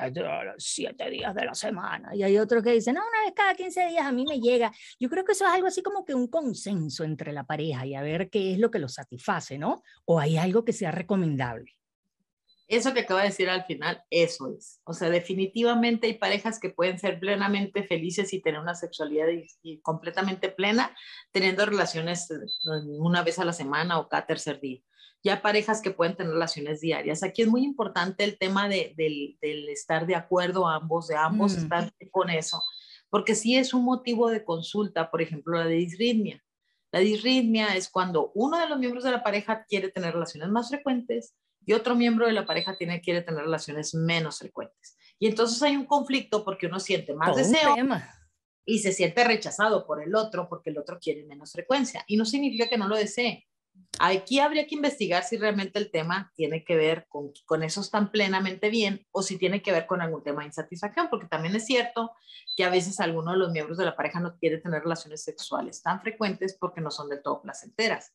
siete 0.57 1.07
días 1.11 1.35
de 1.35 1.45
la 1.45 1.53
semana, 1.53 2.15
y 2.15 2.23
hay 2.23 2.39
otros 2.39 2.63
que 2.63 2.71
dicen, 2.71 2.95
no, 2.95 3.01
una 3.01 3.25
vez 3.25 3.33
cada 3.35 3.53
15 3.53 3.89
días 3.89 4.05
a 4.05 4.11
mí 4.11 4.25
me 4.27 4.39
llega. 4.39 4.71
Yo 4.99 5.07
creo 5.07 5.23
que 5.23 5.33
eso 5.33 5.45
es 5.45 5.51
algo 5.51 5.67
así 5.67 5.83
como 5.83 6.03
que 6.03 6.15
un 6.15 6.27
consenso 6.27 7.03
entre 7.03 7.31
la 7.31 7.43
pareja 7.43 7.85
y 7.85 7.93
a 7.93 8.01
ver 8.01 8.31
qué 8.31 8.53
es 8.53 8.59
lo 8.59 8.71
que 8.71 8.79
lo 8.79 8.89
satisface, 8.89 9.59
¿no? 9.59 9.83
O 10.05 10.19
hay 10.19 10.37
algo 10.37 10.65
que 10.65 10.73
sea 10.73 10.91
recomendable. 10.91 11.71
Eso 12.71 12.93
que 12.93 13.01
acaba 13.01 13.19
de 13.19 13.27
decir 13.27 13.49
al 13.49 13.65
final, 13.65 14.01
eso 14.09 14.47
es. 14.47 14.79
O 14.85 14.93
sea, 14.93 15.09
definitivamente 15.09 16.07
hay 16.07 16.13
parejas 16.13 16.57
que 16.57 16.69
pueden 16.69 16.99
ser 16.99 17.19
plenamente 17.19 17.83
felices 17.83 18.31
y 18.31 18.41
tener 18.41 18.61
una 18.61 18.75
sexualidad 18.75 19.27
completamente 19.81 20.47
plena, 20.47 20.95
teniendo 21.33 21.65
relaciones 21.65 22.31
eh, 22.31 22.37
una 22.97 23.23
vez 23.23 23.39
a 23.39 23.43
la 23.43 23.51
semana 23.51 23.99
o 23.99 24.07
cada 24.07 24.25
tercer 24.25 24.61
día. 24.61 24.79
Ya 25.21 25.41
parejas 25.41 25.81
que 25.81 25.91
pueden 25.91 26.15
tener 26.15 26.31
relaciones 26.31 26.79
diarias. 26.79 27.23
Aquí 27.23 27.41
es 27.41 27.49
muy 27.49 27.65
importante 27.65 28.23
el 28.23 28.37
tema 28.37 28.69
de, 28.69 28.93
del, 28.95 29.67
estar 29.67 30.07
de 30.07 30.15
acuerdo 30.15 30.65
ambos, 30.65 31.09
de 31.09 31.17
ambos 31.17 31.57
estar 31.57 31.93
con 32.09 32.29
eso, 32.29 32.63
porque 33.09 33.35
sí 33.35 33.57
es 33.57 33.73
un 33.73 33.83
motivo 33.83 34.29
de 34.29 34.45
consulta, 34.45 35.11
por 35.11 35.21
ejemplo, 35.21 35.57
la 35.57 35.65
de 35.65 35.75
disritmia. 35.75 36.41
La 36.93 37.01
disritmia 37.01 37.75
es 37.75 37.89
cuando 37.89 38.31
uno 38.33 38.57
de 38.57 38.69
los 38.69 38.79
miembros 38.79 39.03
de 39.03 39.11
la 39.11 39.23
pareja 39.23 39.65
quiere 39.67 39.89
tener 39.89 40.13
relaciones 40.13 40.47
más 40.47 40.69
frecuentes 40.69 41.35
y 41.65 41.73
otro 41.73 41.95
miembro 41.95 42.25
de 42.25 42.33
la 42.33 42.45
pareja 42.45 42.75
tiene, 42.75 43.01
quiere 43.01 43.21
tener 43.21 43.43
relaciones 43.43 43.93
menos 43.93 44.39
frecuentes. 44.39 44.97
Y 45.19 45.27
entonces 45.27 45.61
hay 45.61 45.75
un 45.75 45.85
conflicto 45.85 46.43
porque 46.43 46.67
uno 46.67 46.79
siente 46.79 47.13
más 47.13 47.35
deseo 47.35 47.75
y 48.65 48.79
se 48.79 48.91
siente 48.91 49.23
rechazado 49.23 49.85
por 49.85 50.01
el 50.01 50.15
otro 50.15 50.47
porque 50.49 50.69
el 50.69 50.77
otro 50.77 50.99
quiere 50.99 51.23
menos 51.25 51.51
frecuencia. 51.51 52.03
Y 52.07 52.17
no 52.17 52.25
significa 52.25 52.67
que 52.67 52.77
no 52.77 52.87
lo 52.87 52.95
desee. 52.95 53.47
Aquí 53.99 54.39
habría 54.39 54.67
que 54.67 54.75
investigar 54.75 55.23
si 55.23 55.37
realmente 55.37 55.79
el 55.79 55.91
tema 55.91 56.31
tiene 56.35 56.63
que 56.63 56.75
ver 56.75 57.05
con, 57.07 57.31
con 57.45 57.63
eso 57.63 57.83
tan 57.89 58.11
plenamente 58.11 58.69
bien 58.69 59.05
o 59.11 59.21
si 59.21 59.37
tiene 59.37 59.61
que 59.61 59.71
ver 59.71 59.85
con 59.85 60.01
algún 60.01 60.23
tema 60.23 60.41
de 60.41 60.47
insatisfacción, 60.47 61.07
porque 61.09 61.27
también 61.27 61.55
es 61.55 61.65
cierto 61.65 62.11
que 62.55 62.63
a 62.63 62.69
veces 62.69 62.99
alguno 62.99 63.31
de 63.31 63.37
los 63.37 63.51
miembros 63.51 63.77
de 63.77 63.85
la 63.85 63.95
pareja 63.95 64.19
no 64.19 64.37
quiere 64.37 64.57
tener 64.57 64.81
relaciones 64.81 65.23
sexuales 65.23 65.81
tan 65.81 66.01
frecuentes 66.01 66.57
porque 66.59 66.81
no 66.81 66.91
son 66.91 67.09
del 67.09 67.21
todo 67.21 67.41
placenteras. 67.41 68.13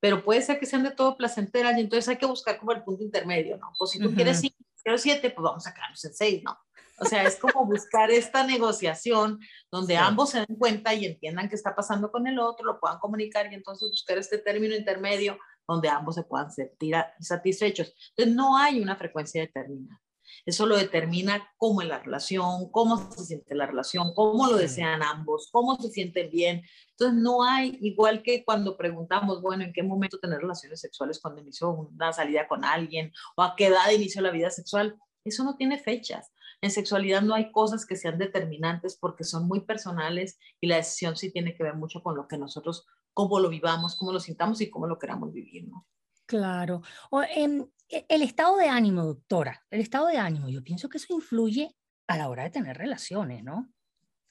Pero 0.00 0.22
puede 0.24 0.42
ser 0.42 0.58
que 0.58 0.66
sean 0.66 0.84
de 0.84 0.90
todo 0.90 1.16
placenteras 1.16 1.76
y 1.76 1.80
entonces 1.80 2.08
hay 2.08 2.16
que 2.16 2.26
buscar 2.26 2.58
como 2.58 2.72
el 2.72 2.84
punto 2.84 3.02
intermedio, 3.02 3.56
¿no? 3.56 3.72
Pues 3.78 3.90
si 3.90 3.98
tú 3.98 4.14
quieres 4.14 4.40
cinco, 4.40 4.56
quiero 4.82 4.98
siete, 4.98 5.30
pues 5.30 5.42
vamos 5.42 5.66
a 5.66 5.74
quedarnos 5.74 6.04
en 6.04 6.14
seis, 6.14 6.42
¿no? 6.44 6.56
O 7.00 7.04
sea, 7.04 7.22
es 7.22 7.36
como 7.36 7.64
buscar 7.64 8.10
esta 8.10 8.44
negociación 8.44 9.38
donde 9.70 9.96
ambos 9.96 10.30
se 10.30 10.38
den 10.38 10.56
cuenta 10.56 10.94
y 10.94 11.06
entiendan 11.06 11.48
qué 11.48 11.54
está 11.54 11.74
pasando 11.74 12.10
con 12.10 12.26
el 12.26 12.38
otro, 12.38 12.66
lo 12.66 12.80
puedan 12.80 12.98
comunicar 12.98 13.50
y 13.50 13.54
entonces 13.54 13.88
buscar 13.88 14.18
este 14.18 14.38
término 14.38 14.74
intermedio 14.74 15.38
donde 15.66 15.88
ambos 15.88 16.16
se 16.16 16.24
puedan 16.24 16.50
sentir 16.50 16.96
satisfechos. 17.20 17.94
Entonces, 18.10 18.34
no 18.34 18.56
hay 18.56 18.80
una 18.80 18.96
frecuencia 18.96 19.42
determinada. 19.42 20.00
Eso 20.46 20.66
lo 20.66 20.76
determina 20.76 21.52
cómo 21.56 21.82
es 21.82 21.88
la 21.88 21.98
relación, 21.98 22.70
cómo 22.70 23.10
se 23.12 23.24
siente 23.24 23.54
la 23.54 23.66
relación, 23.66 24.12
cómo 24.14 24.46
lo 24.46 24.56
desean 24.56 25.02
ambos, 25.02 25.48
cómo 25.52 25.76
se 25.76 25.90
sienten 25.90 26.30
bien. 26.30 26.62
Entonces, 26.90 27.20
no 27.20 27.44
hay, 27.44 27.78
igual 27.80 28.22
que 28.22 28.44
cuando 28.44 28.76
preguntamos, 28.76 29.42
bueno, 29.42 29.64
¿en 29.64 29.72
qué 29.72 29.82
momento 29.82 30.18
tener 30.18 30.40
relaciones 30.40 30.80
sexuales 30.80 31.20
cuando 31.20 31.40
inició 31.40 31.70
una 31.70 32.12
salida 32.12 32.48
con 32.48 32.64
alguien 32.64 33.12
o 33.36 33.42
a 33.42 33.54
qué 33.56 33.66
edad 33.66 33.90
inició 33.90 34.22
la 34.22 34.30
vida 34.30 34.50
sexual? 34.50 34.96
Eso 35.24 35.44
no 35.44 35.56
tiene 35.56 35.78
fechas. 35.78 36.32
En 36.60 36.70
sexualidad 36.70 37.22
no 37.22 37.34
hay 37.34 37.52
cosas 37.52 37.86
que 37.86 37.96
sean 37.96 38.18
determinantes 38.18 38.96
porque 38.96 39.24
son 39.24 39.46
muy 39.46 39.60
personales 39.60 40.38
y 40.60 40.66
la 40.66 40.76
decisión 40.76 41.16
sí 41.16 41.30
tiene 41.30 41.54
que 41.54 41.62
ver 41.62 41.74
mucho 41.74 42.02
con 42.02 42.16
lo 42.16 42.26
que 42.26 42.36
nosotros, 42.36 42.86
cómo 43.12 43.38
lo 43.38 43.48
vivamos, 43.48 43.96
cómo 43.96 44.12
lo 44.12 44.20
sintamos 44.20 44.60
y 44.60 44.70
cómo 44.70 44.86
lo 44.86 44.98
queramos 44.98 45.32
vivir, 45.32 45.68
¿no? 45.68 45.86
Claro. 46.26 46.82
O, 47.10 47.22
em, 47.22 47.62
e, 47.62 47.68
el 47.88 48.22
estado 48.22 48.56
de 48.56 48.68
ánimo, 48.68 49.04
doctora, 49.04 49.64
el 49.70 49.80
estado 49.80 50.06
de 50.08 50.18
ánimo, 50.18 50.48
yo 50.48 50.62
pienso 50.62 50.88
que 50.88 50.98
eso 50.98 51.14
influye 51.14 51.74
a 52.08 52.16
la 52.16 52.28
hora 52.28 52.44
de 52.44 52.50
tener 52.50 52.76
relaciones, 52.76 53.42
¿no? 53.44 53.72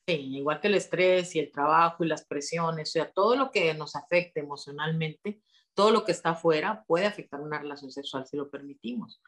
Sí, 0.08 0.38
igual 0.38 0.62
que 0.62 0.68
el 0.68 0.76
estrés 0.76 1.36
y 1.36 1.40
el 1.40 1.52
trabajo 1.52 2.04
y 2.04 2.08
las 2.08 2.26
presiones, 2.26 2.90
o 2.90 2.92
sea, 2.92 3.12
todo 3.12 3.36
lo 3.36 3.52
que 3.52 3.74
nos 3.74 3.96
afecte 3.96 4.40
emocionalmente, 4.40 5.42
todo 5.74 5.92
lo 5.92 6.06
que 6.06 6.12
está 6.12 6.30
afuera 6.30 6.84
puede 6.88 7.06
afectar 7.06 7.42
una 7.42 7.60
relación 7.60 7.92
sexual 7.92 8.26
si 8.26 8.38
lo 8.38 8.50
permitimos. 8.50 9.22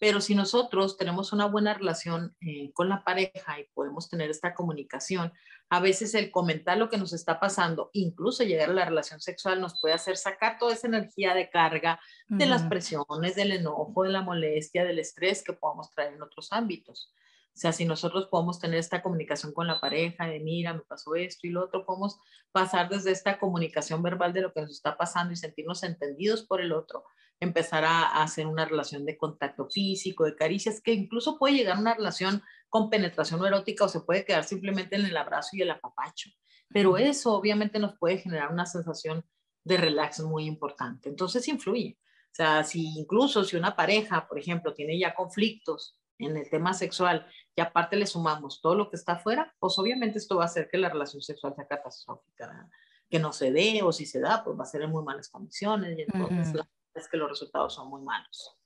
Pero 0.00 0.20
si 0.20 0.34
nosotros 0.34 0.96
tenemos 0.96 1.32
una 1.32 1.46
buena 1.46 1.74
relación 1.74 2.36
eh, 2.40 2.72
con 2.72 2.88
la 2.88 3.04
pareja 3.04 3.60
y 3.60 3.64
podemos 3.74 4.08
tener 4.08 4.30
esta 4.30 4.54
comunicación, 4.54 5.32
a 5.70 5.80
veces 5.80 6.14
el 6.14 6.30
comentar 6.30 6.76
lo 6.76 6.88
que 6.88 6.98
nos 6.98 7.12
está 7.12 7.40
pasando, 7.40 7.90
incluso 7.92 8.44
llegar 8.44 8.70
a 8.70 8.74
la 8.74 8.84
relación 8.84 9.20
sexual, 9.20 9.60
nos 9.60 9.80
puede 9.80 9.94
hacer 9.94 10.16
sacar 10.16 10.58
toda 10.58 10.74
esa 10.74 10.86
energía 10.86 11.34
de 11.34 11.48
carga 11.48 12.00
de 12.28 12.46
las 12.46 12.62
presiones, 12.64 13.34
del 13.34 13.52
enojo, 13.52 14.02
de 14.02 14.10
la 14.10 14.22
molestia, 14.22 14.84
del 14.84 14.98
estrés 14.98 15.42
que 15.42 15.52
podamos 15.52 15.90
traer 15.92 16.14
en 16.14 16.22
otros 16.22 16.52
ámbitos. 16.52 17.12
O 17.54 17.56
sea, 17.56 17.72
si 17.72 17.84
nosotros 17.84 18.26
podemos 18.26 18.58
tener 18.58 18.80
esta 18.80 19.00
comunicación 19.00 19.52
con 19.52 19.68
la 19.68 19.80
pareja 19.80 20.26
de, 20.26 20.40
mira, 20.40 20.74
me 20.74 20.80
pasó 20.80 21.14
esto 21.14 21.46
y 21.46 21.50
lo 21.50 21.64
otro, 21.64 21.86
podemos 21.86 22.18
pasar 22.50 22.88
desde 22.88 23.12
esta 23.12 23.38
comunicación 23.38 24.02
verbal 24.02 24.32
de 24.32 24.40
lo 24.40 24.52
que 24.52 24.60
nos 24.60 24.72
está 24.72 24.96
pasando 24.96 25.32
y 25.32 25.36
sentirnos 25.36 25.84
entendidos 25.84 26.42
por 26.42 26.60
el 26.60 26.72
otro, 26.72 27.04
empezar 27.44 27.84
a, 27.84 28.22
hacer 28.22 28.46
una 28.46 28.64
relación 28.64 29.04
de 29.04 29.16
contacto 29.16 29.68
físico, 29.68 30.24
de 30.24 30.34
caricias, 30.34 30.80
que 30.80 30.92
incluso 30.92 31.38
puede 31.38 31.54
llegar 31.54 31.76
a 31.76 31.80
una 31.80 31.94
relación 31.94 32.42
con 32.68 32.90
penetración 32.90 33.44
erótica 33.44 33.84
o 33.84 33.88
se 33.88 34.00
puede 34.00 34.24
quedar 34.24 34.44
simplemente 34.44 34.96
en 34.96 35.06
el 35.06 35.16
abrazo 35.16 35.50
y 35.52 35.62
el 35.62 35.70
apapacho. 35.70 36.30
Pero 36.68 36.96
eso 36.96 37.34
obviamente 37.34 37.78
nos 37.78 37.96
puede 37.98 38.18
generar 38.18 38.52
una 38.52 38.66
sensación 38.66 39.24
de 39.64 39.76
relax 39.76 40.20
muy 40.20 40.46
importante. 40.46 41.08
Entonces 41.08 41.46
influye. 41.48 41.98
O 42.00 42.34
sea, 42.34 42.64
si 42.64 42.98
incluso 42.98 43.44
si 43.44 43.56
una 43.56 43.76
pareja, 43.76 44.26
por 44.26 44.38
ejemplo, 44.38 44.74
tiene 44.74 44.98
ya 44.98 45.14
conflictos 45.14 45.96
en 46.18 46.36
el 46.36 46.48
tema 46.50 46.74
sexual 46.74 47.26
y 47.54 47.60
aparte 47.60 47.96
le 47.96 48.06
sumamos 48.06 48.60
todo 48.60 48.74
lo 48.74 48.90
que 48.90 48.96
está 48.96 49.12
afuera, 49.12 49.54
pues 49.58 49.78
obviamente 49.78 50.18
esto 50.18 50.36
va 50.36 50.42
a 50.42 50.46
hacer 50.46 50.68
que 50.68 50.78
la 50.78 50.88
relación 50.88 51.22
sexual 51.22 51.54
sea 51.54 51.66
catastrófica, 51.66 52.68
que 53.08 53.18
no 53.18 53.32
se 53.32 53.52
dé 53.52 53.82
o 53.82 53.92
si 53.92 54.06
se 54.06 54.20
da, 54.20 54.42
pues 54.44 54.58
va 54.58 54.64
a 54.64 54.66
ser 54.66 54.82
en 54.82 54.90
muy 54.90 55.04
malas 55.04 55.28
condiciones 55.28 55.96
y 55.96 56.02
entonces 56.02 56.60
es 56.94 57.08
que 57.08 57.16
los 57.16 57.28
resultados 57.28 57.74
son 57.74 57.88
muy 57.88 58.02
malos. 58.02 58.56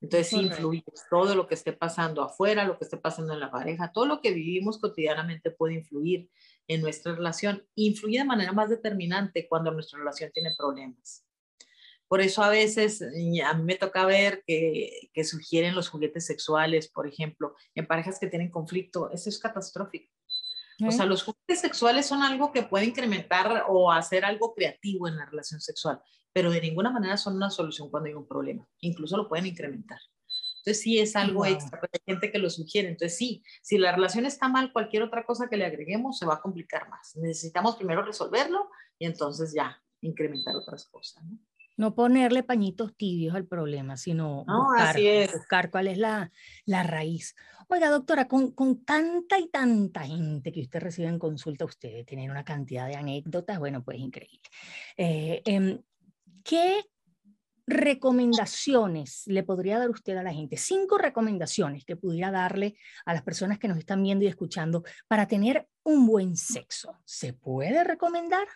Entonces 0.00 0.28
sí 0.28 0.36
influye 0.36 0.84
todo 1.08 1.34
lo 1.34 1.46
que 1.46 1.54
esté 1.54 1.72
pasando 1.72 2.22
afuera, 2.22 2.64
lo 2.64 2.76
que 2.76 2.84
esté 2.84 2.98
pasando 2.98 3.32
en 3.32 3.40
la 3.40 3.50
pareja, 3.50 3.90
todo 3.90 4.04
lo 4.04 4.20
que 4.20 4.32
vivimos 4.32 4.78
cotidianamente 4.78 5.50
puede 5.50 5.74
influir 5.74 6.28
en 6.68 6.82
nuestra 6.82 7.14
relación, 7.14 7.66
influye 7.74 8.18
de 8.18 8.24
manera 8.24 8.52
más 8.52 8.68
determinante 8.68 9.48
cuando 9.48 9.70
nuestra 9.70 9.98
relación 9.98 10.30
tiene 10.32 10.54
problemas. 10.56 11.26
Por 12.06 12.20
eso 12.20 12.42
a 12.42 12.50
veces 12.50 13.00
a 13.02 13.54
mí 13.54 13.64
me 13.64 13.76
toca 13.76 14.04
ver 14.04 14.44
que, 14.46 15.10
que 15.14 15.24
sugieren 15.24 15.74
los 15.74 15.88
juguetes 15.88 16.26
sexuales, 16.26 16.88
por 16.88 17.06
ejemplo, 17.06 17.54
en 17.74 17.86
parejas 17.86 18.20
que 18.20 18.26
tienen 18.26 18.50
conflicto. 18.50 19.10
Eso 19.10 19.30
es 19.30 19.38
catastrófico. 19.38 20.13
O 20.86 20.90
sea, 20.90 21.06
los 21.06 21.22
juguetes 21.22 21.60
sexuales 21.60 22.06
son 22.06 22.22
algo 22.22 22.52
que 22.52 22.62
puede 22.62 22.86
incrementar 22.86 23.64
o 23.68 23.92
hacer 23.92 24.24
algo 24.24 24.54
creativo 24.54 25.06
en 25.06 25.16
la 25.16 25.26
relación 25.26 25.60
sexual, 25.60 26.00
pero 26.32 26.50
de 26.50 26.60
ninguna 26.60 26.90
manera 26.90 27.16
son 27.16 27.36
una 27.36 27.50
solución 27.50 27.90
cuando 27.90 28.08
hay 28.08 28.14
un 28.14 28.26
problema. 28.26 28.66
Incluso 28.80 29.16
lo 29.16 29.28
pueden 29.28 29.46
incrementar. 29.46 29.98
Entonces 30.58 30.82
sí 30.82 30.98
es 30.98 31.14
algo 31.14 31.44
extra, 31.44 31.78
hay 31.92 32.00
gente 32.06 32.32
que 32.32 32.38
lo 32.38 32.48
sugiere. 32.48 32.88
Entonces 32.88 33.18
sí, 33.18 33.42
si 33.62 33.76
la 33.76 33.92
relación 33.92 34.24
está 34.24 34.48
mal, 34.48 34.72
cualquier 34.72 35.02
otra 35.02 35.26
cosa 35.26 35.48
que 35.48 35.58
le 35.58 35.66
agreguemos 35.66 36.18
se 36.18 36.24
va 36.24 36.34
a 36.34 36.40
complicar 36.40 36.88
más. 36.88 37.14
Necesitamos 37.16 37.76
primero 37.76 38.02
resolverlo 38.02 38.70
y 38.98 39.04
entonces 39.04 39.52
ya 39.54 39.80
incrementar 40.00 40.56
otras 40.56 40.86
cosas. 40.86 41.22
¿no? 41.24 41.38
No 41.76 41.94
ponerle 41.94 42.42
pañitos 42.42 42.94
tibios 42.96 43.34
al 43.34 43.46
problema, 43.46 43.96
sino 43.96 44.44
buscar, 44.44 44.96
buscar, 45.32 45.70
cuál 45.70 45.88
es 45.88 45.98
la, 45.98 46.30
la, 46.66 46.82
raíz. 46.82 47.34
Oiga, 47.68 47.90
doctora, 47.90 48.28
con, 48.28 48.52
con, 48.52 48.84
tanta 48.84 49.38
y 49.38 49.48
tanta 49.48 50.02
gente 50.02 50.52
que 50.52 50.60
usted 50.60 50.80
recibe 50.80 51.08
en 51.08 51.18
consulta, 51.18 51.64
usted 51.64 52.04
tiene 52.04 52.30
una 52.30 52.44
cantidad 52.44 52.86
de 52.86 52.96
anécdotas, 52.96 53.58
bueno, 53.58 53.82
pues 53.82 53.98
increíble. 53.98 54.48
Eh, 54.96 55.42
em, 55.44 55.80
¿Qué 56.44 56.84
recomendaciones 57.66 59.22
le 59.26 59.42
podría 59.42 59.78
dar 59.78 59.88
usted 59.88 60.16
a 60.16 60.22
la 60.22 60.32
gente? 60.32 60.58
Cinco 60.58 60.98
recomendaciones 60.98 61.84
que 61.84 61.96
pudiera 61.96 62.30
darle 62.30 62.76
a 63.06 63.14
las 63.14 63.22
personas 63.22 63.58
que 63.58 63.68
nos 63.68 63.78
están 63.78 64.02
viendo 64.02 64.24
y 64.24 64.28
escuchando 64.28 64.84
para 65.08 65.26
tener 65.26 65.66
un 65.82 66.06
buen 66.06 66.36
sexo. 66.36 66.98
¿Se 67.04 67.32
puede 67.32 67.82
recomendar? 67.82 68.46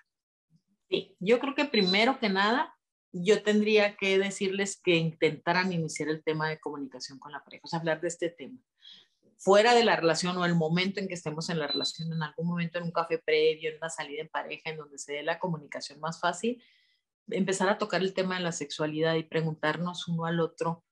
Sí, 0.90 1.16
yo 1.18 1.38
creo 1.38 1.54
que 1.54 1.64
primero 1.64 2.18
que 2.18 2.28
nada, 2.28 2.74
yo 3.12 3.42
tendría 3.42 3.97
que 3.97 4.18
decirles 4.18 4.81
que 4.83 4.97
intentaran 4.97 5.73
iniciar 5.73 6.09
el 6.09 6.23
tema 6.23 6.49
de 6.49 6.61
comunicación 6.61 7.18
con 7.18 7.33
la 7.33 7.42
pareja, 7.42 7.62
o 7.64 7.68
sea, 7.68 7.79
hablar 7.79 8.01
de 8.01 8.09
este 8.09 8.29
tema. 8.29 8.59
Fuera 9.37 9.75
de 9.75 9.85
la 9.85 9.97
relación 9.97 10.37
o 10.37 10.44
el 10.44 10.55
momento 10.55 11.01
en 11.01 11.09
que 11.09 11.14
estemos 11.14 11.49
en 11.49 11.59
la 11.59 11.68
relación, 11.68 12.12
en 12.12 12.23
algún 12.23 12.49
momento 12.49 12.79
en 12.79 12.85
un 12.85 12.90
café 12.90 13.18
previo, 13.18 13.71
en 13.71 13.77
una 13.77 13.88
salida 13.88 14.23
en 14.23 14.29
pareja, 14.29 14.71
en 14.71 14.79
donde 14.79 14.99
se 14.99 15.12
dé 15.12 15.23
la 15.23 15.38
comunicación 15.38 16.01
más 16.01 16.21
fácil, 16.21 16.62
empezar 17.31 17.68
a 17.68 17.79
tocar 17.79 18.03
el 18.03 18.14
tema 18.14 18.37
de 18.37 18.42
la 18.42 18.53
sexualidad 18.53 19.14
y 19.14 19.23
preguntarnos 19.23 20.09
uno 20.09 20.25
al 20.25 20.40
otro 20.40 20.85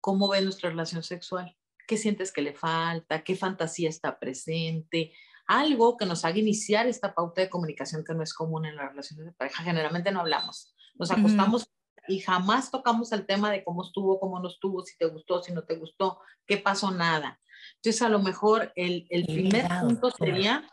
cómo 0.00 0.28
ve 0.28 0.40
nuestra 0.40 0.70
relación 0.70 1.02
sexual, 1.02 1.56
qué 1.86 1.96
sientes 1.96 2.32
que 2.32 2.42
le 2.42 2.54
falta, 2.54 3.24
qué 3.24 3.36
fantasía 3.36 3.88
está 3.88 4.18
presente, 4.18 5.12
algo 5.46 5.96
que 5.96 6.06
nos 6.06 6.24
haga 6.24 6.38
iniciar 6.38 6.86
esta 6.86 7.12
pauta 7.12 7.40
de 7.40 7.50
comunicación 7.50 8.04
que 8.04 8.14
no 8.14 8.22
es 8.22 8.32
común 8.32 8.66
en 8.66 8.76
las 8.76 8.90
relaciones 8.90 9.26
de 9.26 9.32
pareja. 9.32 9.64
Generalmente 9.64 10.12
no 10.12 10.20
hablamos, 10.20 10.72
nos 10.94 11.10
acostamos 11.10 11.70
y 12.08 12.20
jamás 12.20 12.70
tocamos 12.70 13.12
el 13.12 13.26
tema 13.26 13.50
de 13.50 13.62
cómo 13.62 13.84
estuvo, 13.84 14.18
cómo 14.18 14.40
no 14.40 14.48
estuvo, 14.48 14.82
si 14.84 14.96
te 14.96 15.06
gustó, 15.06 15.42
si 15.42 15.52
no 15.52 15.62
te 15.62 15.76
gustó, 15.76 16.20
qué 16.46 16.56
pasó, 16.56 16.90
nada. 16.90 17.40
Entonces, 17.76 18.02
a 18.02 18.08
lo 18.08 18.18
mejor 18.20 18.72
el, 18.74 19.06
el 19.10 19.26
primer 19.26 19.68
punto 19.80 20.10
sería 20.10 20.68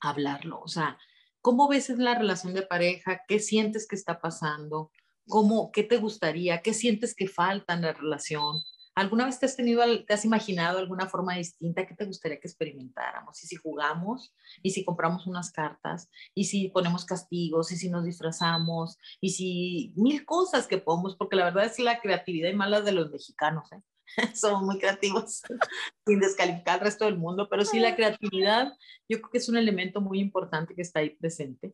hablarlo, 0.00 0.60
o 0.60 0.68
sea, 0.68 0.98
¿Cómo 1.42 1.68
ves 1.68 1.88
la 1.88 2.14
relación 2.14 2.52
de 2.52 2.62
pareja? 2.62 3.22
¿Qué 3.26 3.38
sientes 3.38 3.86
que 3.88 3.96
está 3.96 4.20
pasando? 4.20 4.90
¿Cómo, 5.26 5.72
¿Qué 5.72 5.82
te 5.82 5.96
gustaría? 5.96 6.60
¿Qué 6.60 6.74
sientes 6.74 7.14
que 7.14 7.28
falta 7.28 7.74
en 7.74 7.82
la 7.82 7.92
relación? 7.94 8.62
¿Alguna 9.00 9.24
vez 9.24 9.38
te 9.38 9.46
has 9.46 9.56
tenido, 9.56 9.82
te 10.04 10.12
has 10.12 10.26
imaginado 10.26 10.78
alguna 10.78 11.08
forma 11.08 11.34
distinta 11.34 11.86
que 11.86 11.94
te 11.94 12.04
gustaría 12.04 12.38
que 12.38 12.46
experimentáramos? 12.46 13.42
Y 13.42 13.46
si 13.46 13.56
jugamos, 13.56 14.34
y 14.62 14.72
si 14.72 14.84
compramos 14.84 15.26
unas 15.26 15.50
cartas, 15.50 16.10
y 16.34 16.44
si 16.44 16.68
ponemos 16.68 17.06
castigos, 17.06 17.72
y 17.72 17.76
si 17.76 17.88
nos 17.88 18.04
disfrazamos, 18.04 18.98
y 19.18 19.30
si 19.30 19.94
mil 19.96 20.26
cosas 20.26 20.66
que 20.66 20.76
podemos, 20.76 21.16
porque 21.16 21.36
la 21.36 21.44
verdad 21.46 21.64
es 21.64 21.78
la 21.78 21.98
creatividad 21.98 22.50
y 22.50 22.54
malas 22.54 22.84
de 22.84 22.92
los 22.92 23.10
mexicanos, 23.10 23.72
¿eh? 23.72 23.80
somos 24.34 24.64
muy 24.64 24.78
creativos, 24.78 25.40
sin 26.06 26.20
descalificar 26.20 26.74
al 26.74 26.84
resto 26.84 27.06
del 27.06 27.16
mundo, 27.16 27.48
pero 27.48 27.64
sí 27.64 27.80
la 27.80 27.96
creatividad, 27.96 28.74
yo 29.08 29.16
creo 29.16 29.30
que 29.30 29.38
es 29.38 29.48
un 29.48 29.56
elemento 29.56 30.02
muy 30.02 30.20
importante 30.20 30.74
que 30.74 30.82
está 30.82 31.00
ahí 31.00 31.16
presente. 31.16 31.72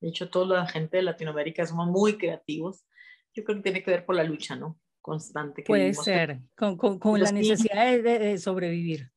De 0.00 0.10
hecho, 0.10 0.30
toda 0.30 0.58
la 0.58 0.66
gente 0.68 0.98
de 0.98 1.02
Latinoamérica 1.02 1.66
somos 1.66 1.88
muy 1.88 2.18
creativos. 2.18 2.84
Yo 3.34 3.42
creo 3.42 3.56
que 3.56 3.64
tiene 3.64 3.82
que 3.82 3.90
ver 3.90 4.06
por 4.06 4.14
la 4.14 4.22
lucha, 4.22 4.54
¿no? 4.54 4.78
Constante. 5.02 5.62
Que 5.62 5.66
Puede 5.66 5.92
ser, 5.92 6.40
con, 6.56 6.76
con, 6.76 7.20
la 7.20 7.30
necesidad 7.32 7.98
de, 8.00 8.38
sobrevivir. 8.38 9.10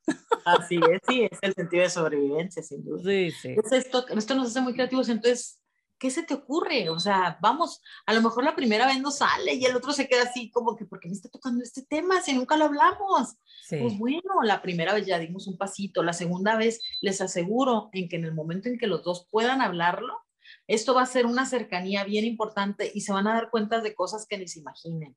Así 0.43 0.79
es, 0.91 1.01
sí, 1.07 1.27
es 1.31 1.39
el 1.41 1.53
sentido 1.53 1.83
de 1.83 1.89
sobrevivencia, 1.89 2.61
sin 2.63 2.83
duda. 2.83 3.01
Sí, 3.03 3.31
sí. 3.31 3.47
Entonces, 3.49 3.85
esto, 3.85 4.07
esto 4.09 4.35
nos 4.35 4.47
hace 4.49 4.61
muy 4.61 4.73
creativos, 4.73 5.07
entonces 5.07 5.59
¿qué 5.97 6.11
se 6.11 6.23
te 6.23 6.33
ocurre? 6.33 6.89
O 6.89 6.99
sea, 6.99 7.37
vamos, 7.41 7.81
a 8.05 8.13
lo 8.13 8.21
mejor 8.21 8.43
la 8.43 8.55
primera 8.55 8.85
vez 8.85 9.01
no 9.01 9.11
sale 9.11 9.53
y 9.53 9.65
el 9.65 9.75
otro 9.75 9.93
se 9.93 10.07
queda 10.07 10.23
así 10.23 10.51
como 10.51 10.75
que, 10.75 10.85
¿por 10.85 10.99
qué 10.99 11.07
me 11.07 11.13
está 11.13 11.29
tocando 11.29 11.63
este 11.63 11.83
tema 11.83 12.21
si 12.21 12.33
nunca 12.33 12.57
lo 12.57 12.65
hablamos? 12.65 13.35
Pues 13.69 13.97
bueno, 13.97 14.43
la 14.43 14.61
primera 14.61 14.93
vez 14.93 15.05
ya 15.05 15.17
dimos 15.19 15.47
un 15.47 15.57
pasito, 15.57 16.03
la 16.03 16.13
segunda 16.13 16.55
vez 16.55 16.81
les 17.01 17.21
aseguro 17.21 17.89
en 17.93 18.09
que 18.09 18.17
en 18.17 18.25
el 18.25 18.33
momento 18.33 18.69
en 18.69 18.77
que 18.77 18.87
los 18.87 19.03
dos 19.03 19.27
puedan 19.31 19.61
hablarlo, 19.61 20.19
esto 20.67 20.93
va 20.93 21.03
a 21.03 21.07
ser 21.07 21.25
una 21.25 21.45
cercanía 21.45 22.03
bien 22.03 22.25
importante 22.25 22.91
y 22.93 23.01
se 23.01 23.13
van 23.13 23.27
a 23.27 23.33
dar 23.33 23.49
cuenta 23.49 23.81
de 23.81 23.95
cosas 23.95 24.27
que 24.27 24.37
ni 24.37 24.47
se 24.47 24.59
imaginen 24.59 25.15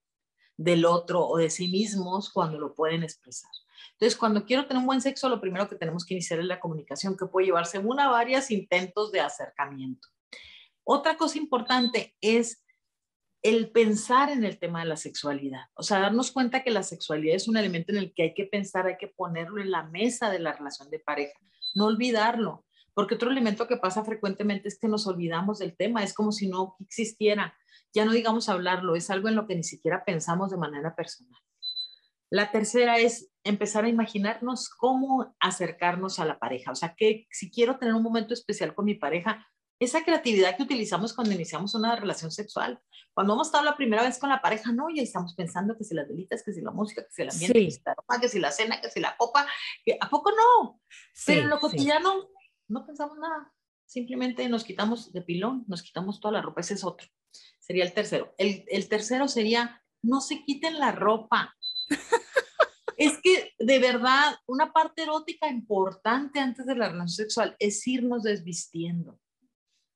del 0.58 0.84
otro 0.84 1.26
o 1.26 1.38
de 1.38 1.48
sí 1.48 1.68
mismos 1.68 2.30
cuando 2.30 2.58
lo 2.58 2.74
pueden 2.74 3.02
expresar. 3.02 3.50
Entonces, 3.92 4.18
cuando 4.18 4.44
quiero 4.44 4.66
tener 4.66 4.80
un 4.80 4.86
buen 4.86 5.00
sexo, 5.00 5.28
lo 5.28 5.40
primero 5.40 5.68
que 5.68 5.76
tenemos 5.76 6.04
que 6.04 6.14
iniciar 6.14 6.40
es 6.40 6.46
la 6.46 6.60
comunicación, 6.60 7.16
que 7.16 7.26
puede 7.26 7.46
llevarse 7.46 7.78
una 7.78 8.06
a 8.06 8.10
varios 8.10 8.50
intentos 8.50 9.12
de 9.12 9.20
acercamiento. 9.20 10.08
Otra 10.84 11.16
cosa 11.16 11.38
importante 11.38 12.16
es 12.20 12.64
el 13.42 13.70
pensar 13.70 14.30
en 14.30 14.44
el 14.44 14.58
tema 14.58 14.80
de 14.80 14.86
la 14.86 14.96
sexualidad, 14.96 15.66
o 15.74 15.84
sea, 15.84 16.00
darnos 16.00 16.32
cuenta 16.32 16.64
que 16.64 16.72
la 16.72 16.82
sexualidad 16.82 17.36
es 17.36 17.46
un 17.46 17.56
elemento 17.56 17.92
en 17.92 17.98
el 17.98 18.12
que 18.12 18.24
hay 18.24 18.34
que 18.34 18.46
pensar, 18.46 18.86
hay 18.86 18.96
que 18.96 19.06
ponerlo 19.06 19.62
en 19.62 19.70
la 19.70 19.84
mesa 19.84 20.28
de 20.28 20.40
la 20.40 20.54
relación 20.54 20.90
de 20.90 20.98
pareja, 20.98 21.38
no 21.74 21.86
olvidarlo, 21.86 22.64
porque 22.94 23.14
otro 23.14 23.30
elemento 23.30 23.68
que 23.68 23.76
pasa 23.76 24.04
frecuentemente 24.04 24.66
es 24.66 24.76
que 24.76 24.88
nos 24.88 25.06
olvidamos 25.06 25.60
del 25.60 25.76
tema, 25.76 26.02
es 26.02 26.14
como 26.14 26.32
si 26.32 26.48
no 26.48 26.74
existiera, 26.80 27.54
ya 27.98 28.04
no 28.04 28.12
digamos 28.12 28.48
hablarlo, 28.48 28.94
es 28.94 29.10
algo 29.10 29.28
en 29.28 29.34
lo 29.34 29.48
que 29.48 29.56
ni 29.56 29.64
siquiera 29.64 30.04
pensamos 30.04 30.52
de 30.52 30.56
manera 30.56 30.94
personal. 30.94 31.40
La 32.30 32.52
tercera 32.52 32.98
es 32.98 33.32
empezar 33.42 33.84
a 33.84 33.88
imaginarnos 33.88 34.68
cómo 34.68 35.34
acercarnos 35.40 36.20
a 36.20 36.24
la 36.24 36.38
pareja, 36.38 36.70
o 36.70 36.76
sea, 36.76 36.94
que 36.94 37.26
si 37.32 37.50
quiero 37.50 37.76
tener 37.76 37.94
un 37.94 38.04
momento 38.04 38.34
especial 38.34 38.72
con 38.72 38.84
mi 38.84 38.94
pareja, 38.94 39.44
esa 39.80 40.04
creatividad 40.04 40.56
que 40.56 40.62
utilizamos 40.62 41.12
cuando 41.12 41.34
iniciamos 41.34 41.74
una 41.74 41.96
relación 41.96 42.30
sexual. 42.30 42.80
Cuando 43.14 43.34
hemos 43.34 43.48
estado 43.48 43.64
la 43.64 43.76
primera 43.76 44.04
vez 44.04 44.18
con 44.18 44.28
la 44.28 44.40
pareja, 44.40 44.70
no, 44.72 44.86
ya 44.94 45.02
estamos 45.02 45.34
pensando 45.34 45.76
que 45.76 45.82
si 45.82 45.94
las 45.94 46.06
velitas, 46.06 46.44
que 46.44 46.52
si 46.52 46.60
la 46.60 46.70
música, 46.70 47.02
que 47.02 47.10
si 47.10 47.22
el 47.22 47.30
ambiente, 47.30 47.64
que, 47.64 47.70
si 47.72 47.80
la 47.84 47.94
ropa, 47.94 48.20
que 48.20 48.28
si 48.28 48.38
la 48.38 48.52
cena, 48.52 48.80
que 48.80 48.90
si 48.90 49.00
la 49.00 49.16
copa, 49.16 49.44
que 49.84 49.98
a 50.00 50.08
poco 50.08 50.30
no. 50.30 50.80
Pero 51.26 51.42
en 51.42 51.48
lo 51.48 51.58
cotidiano 51.58 52.28
no 52.68 52.86
pensamos 52.86 53.18
nada. 53.18 53.52
Simplemente 53.86 54.48
nos 54.48 54.64
quitamos 54.64 55.12
de 55.12 55.22
pilón, 55.22 55.64
nos 55.66 55.82
quitamos 55.82 56.20
toda 56.20 56.34
la 56.34 56.42
ropa. 56.42 56.60
Ese 56.60 56.74
es 56.74 56.84
otro. 56.84 57.08
Sería 57.68 57.84
el 57.84 57.92
tercero. 57.92 58.34
El, 58.38 58.64
el 58.66 58.88
tercero 58.88 59.28
sería, 59.28 59.84
no 60.02 60.20
se 60.20 60.42
quiten 60.42 60.80
la 60.80 60.90
ropa. 60.90 61.54
es 62.96 63.18
que 63.22 63.52
de 63.60 63.78
verdad, 63.78 64.34
una 64.46 64.72
parte 64.72 65.02
erótica 65.02 65.48
importante 65.48 66.40
antes 66.40 66.66
de 66.66 66.74
la 66.74 66.88
relación 66.88 67.08
sexual 67.08 67.54
es 67.60 67.86
irnos 67.86 68.24
desvistiendo 68.24 69.20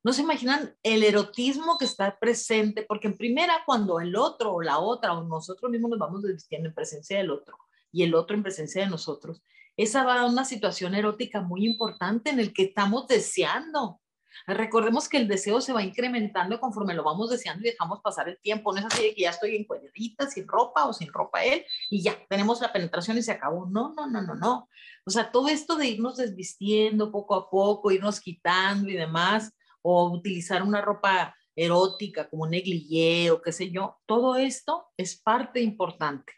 no 0.04 0.12
se 0.12 0.22
imaginan 0.22 0.74
el 0.82 1.04
erotismo 1.04 1.78
que 1.78 1.85
está 1.85 2.18
presente, 2.18 2.82
porque 2.82 3.06
en 3.06 3.16
primera, 3.16 3.62
cuando 3.64 4.00
el 4.00 4.16
otro 4.16 4.54
o 4.54 4.62
la 4.62 4.78
otra 4.78 5.12
o 5.12 5.24
nosotros 5.24 5.70
mismos 5.70 5.90
nos 5.90 6.00
vamos 6.00 6.22
desvistiendo 6.22 6.68
en 6.68 6.74
presencia 6.74 7.18
del 7.18 7.30
otro 7.30 7.56
y 7.92 8.02
el 8.02 8.14
otro 8.14 8.37
en 8.37 8.42
presencia 8.42 8.82
de 8.82 8.90
nosotros, 8.90 9.42
esa 9.76 10.04
va 10.04 10.20
a 10.20 10.26
una 10.26 10.44
situación 10.44 10.94
erótica 10.94 11.40
muy 11.40 11.64
importante 11.64 12.30
en 12.30 12.40
el 12.40 12.52
que 12.52 12.64
estamos 12.64 13.06
deseando. 13.06 14.00
Recordemos 14.46 15.08
que 15.08 15.16
el 15.16 15.28
deseo 15.28 15.60
se 15.60 15.72
va 15.72 15.82
incrementando 15.82 16.60
conforme 16.60 16.94
lo 16.94 17.04
vamos 17.04 17.30
deseando 17.30 17.62
y 17.62 17.70
dejamos 17.70 18.00
pasar 18.00 18.28
el 18.28 18.38
tiempo. 18.40 18.72
No 18.72 18.80
es 18.80 18.86
así 18.86 19.02
de 19.02 19.14
que 19.14 19.22
ya 19.22 19.30
estoy 19.30 19.56
en 19.56 19.64
cuadrita, 19.64 20.28
sin 20.28 20.46
ropa 20.46 20.86
o 20.86 20.92
sin 20.92 21.12
ropa 21.12 21.44
él, 21.44 21.64
y 21.90 22.02
ya 22.02 22.16
tenemos 22.28 22.60
la 22.60 22.72
penetración 22.72 23.18
y 23.18 23.22
se 23.22 23.32
acabó. 23.32 23.66
No, 23.66 23.92
no, 23.94 24.06
no, 24.08 24.22
no, 24.22 24.34
no. 24.34 24.68
O 25.04 25.10
sea, 25.10 25.30
todo 25.30 25.48
esto 25.48 25.76
de 25.76 25.88
irnos 25.88 26.16
desvistiendo 26.16 27.10
poco 27.10 27.34
a 27.34 27.50
poco, 27.50 27.90
irnos 27.90 28.20
quitando 28.20 28.88
y 28.88 28.94
demás, 28.94 29.52
o 29.82 30.10
utilizar 30.10 30.62
una 30.62 30.80
ropa 30.80 31.34
erótica 31.54 32.28
como 32.28 32.46
negligé 32.46 33.30
o 33.30 33.42
qué 33.42 33.52
sé 33.52 33.70
yo, 33.70 33.98
todo 34.06 34.36
esto 34.36 34.86
es 34.96 35.20
parte 35.20 35.60
importante. 35.60 36.32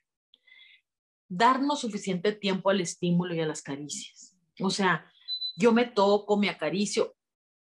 Darnos 1.28 1.80
suficiente 1.80 2.32
tiempo 2.32 2.70
al 2.70 2.80
estímulo 2.80 3.34
y 3.34 3.40
a 3.40 3.46
las 3.46 3.62
caricias. 3.62 4.36
O 4.60 4.70
sea, 4.70 5.10
yo 5.56 5.72
me 5.72 5.84
toco, 5.84 6.36
me 6.36 6.48
acaricio, 6.48 7.13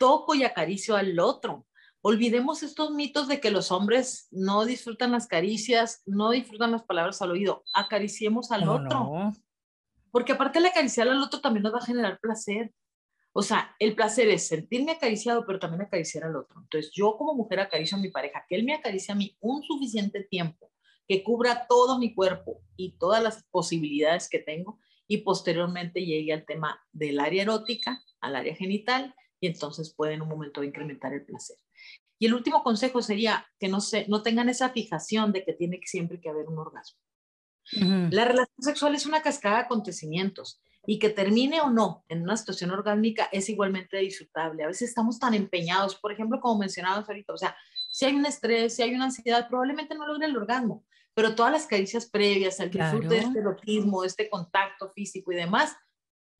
toco 0.02 0.34
y 0.34 0.42
acaricio 0.42 0.96
al 0.96 1.20
otro. 1.20 1.64
Olvidemos 2.00 2.64
estos 2.64 2.90
mitos 2.90 3.28
de 3.28 3.38
que 3.38 3.52
los 3.52 3.70
hombres 3.70 4.26
no 4.32 4.64
disfrutan 4.64 5.12
las 5.12 5.28
caricias, 5.28 6.02
no 6.06 6.30
disfrutan 6.30 6.72
las 6.72 6.82
palabras 6.82 7.22
al 7.22 7.30
oído. 7.30 7.62
Acariciemos 7.72 8.50
al 8.50 8.68
otro. 8.68 9.32
Porque 10.10 10.32
aparte 10.32 10.60
de 10.60 10.66
acariciar 10.66 11.06
al 11.06 11.22
otro 11.22 11.40
también 11.40 11.62
nos 11.62 11.72
va 11.72 11.78
a 11.78 11.86
generar 11.86 12.18
placer. 12.18 12.74
O 13.32 13.42
sea, 13.42 13.76
el 13.78 13.94
placer 13.94 14.28
es 14.28 14.48
sentirme 14.48 14.90
acariciado, 14.90 15.46
pero 15.46 15.60
también 15.60 15.82
acariciar 15.82 16.24
al 16.24 16.34
otro. 16.34 16.60
Entonces, 16.62 16.90
yo 16.92 17.16
como 17.16 17.34
mujer 17.34 17.60
acaricio 17.60 17.96
a 17.96 18.00
mi 18.00 18.10
pareja, 18.10 18.44
que 18.48 18.56
él 18.56 18.64
me 18.64 18.74
acaricie 18.74 19.12
a 19.12 19.16
mí 19.16 19.36
un 19.38 19.62
suficiente 19.62 20.24
tiempo, 20.24 20.72
que 21.06 21.22
cubra 21.22 21.68
todo 21.68 22.00
mi 22.00 22.12
cuerpo 22.12 22.60
y 22.76 22.98
todas 22.98 23.22
las 23.22 23.44
posibilidades 23.52 24.28
que 24.28 24.40
tengo, 24.40 24.80
y 25.06 25.18
posteriormente 25.18 26.04
llegue 26.04 26.32
al 26.32 26.44
tema 26.44 26.84
del 26.90 27.20
área 27.20 27.42
erótica, 27.42 28.02
al 28.20 28.34
área 28.34 28.56
genital, 28.56 29.14
y 29.42 29.48
entonces 29.48 29.92
puede 29.92 30.14
en 30.14 30.22
un 30.22 30.28
momento 30.28 30.62
incrementar 30.62 31.12
el 31.12 31.24
placer. 31.24 31.56
Y 32.16 32.26
el 32.26 32.34
último 32.34 32.62
consejo 32.62 33.02
sería 33.02 33.44
que 33.58 33.68
no, 33.68 33.80
se, 33.80 34.06
no 34.06 34.22
tengan 34.22 34.48
esa 34.48 34.70
fijación 34.70 35.32
de 35.32 35.44
que 35.44 35.52
tiene 35.52 35.80
siempre 35.84 36.20
que 36.20 36.28
haber 36.28 36.46
un 36.46 36.58
orgasmo. 36.58 37.00
La 38.10 38.24
relación 38.24 38.60
sexual 38.60 38.94
es 38.94 39.06
una 39.06 39.22
cascada 39.22 39.56
de 39.56 39.62
acontecimientos 39.62 40.60
y 40.86 40.98
que 40.98 41.10
termine 41.10 41.60
o 41.60 41.70
no 41.70 42.04
en 42.08 42.22
una 42.22 42.36
situación 42.36 42.70
orgánica 42.70 43.28
es 43.32 43.48
igualmente 43.48 43.96
disfrutable. 43.98 44.62
A 44.62 44.68
veces 44.68 44.90
estamos 44.90 45.18
tan 45.18 45.34
empeñados, 45.34 45.96
por 45.96 46.12
ejemplo, 46.12 46.40
como 46.40 46.60
mencionabas 46.60 47.08
ahorita, 47.08 47.32
o 47.32 47.38
sea, 47.38 47.56
si 47.90 48.04
hay 48.04 48.14
un 48.14 48.26
estrés, 48.26 48.76
si 48.76 48.82
hay 48.82 48.94
una 48.94 49.06
ansiedad, 49.06 49.48
probablemente 49.48 49.96
no 49.96 50.06
logre 50.06 50.26
el 50.26 50.36
orgasmo, 50.36 50.84
pero 51.14 51.34
todas 51.34 51.52
las 51.52 51.66
caricias 51.66 52.06
previas, 52.06 52.60
el 52.60 52.70
disfrute 52.70 53.08
de 53.08 53.18
este 53.18 53.38
erotismo, 53.40 54.02
de 54.02 54.08
este 54.08 54.30
contacto 54.30 54.88
físico 54.90 55.32
y 55.32 55.36
demás, 55.36 55.76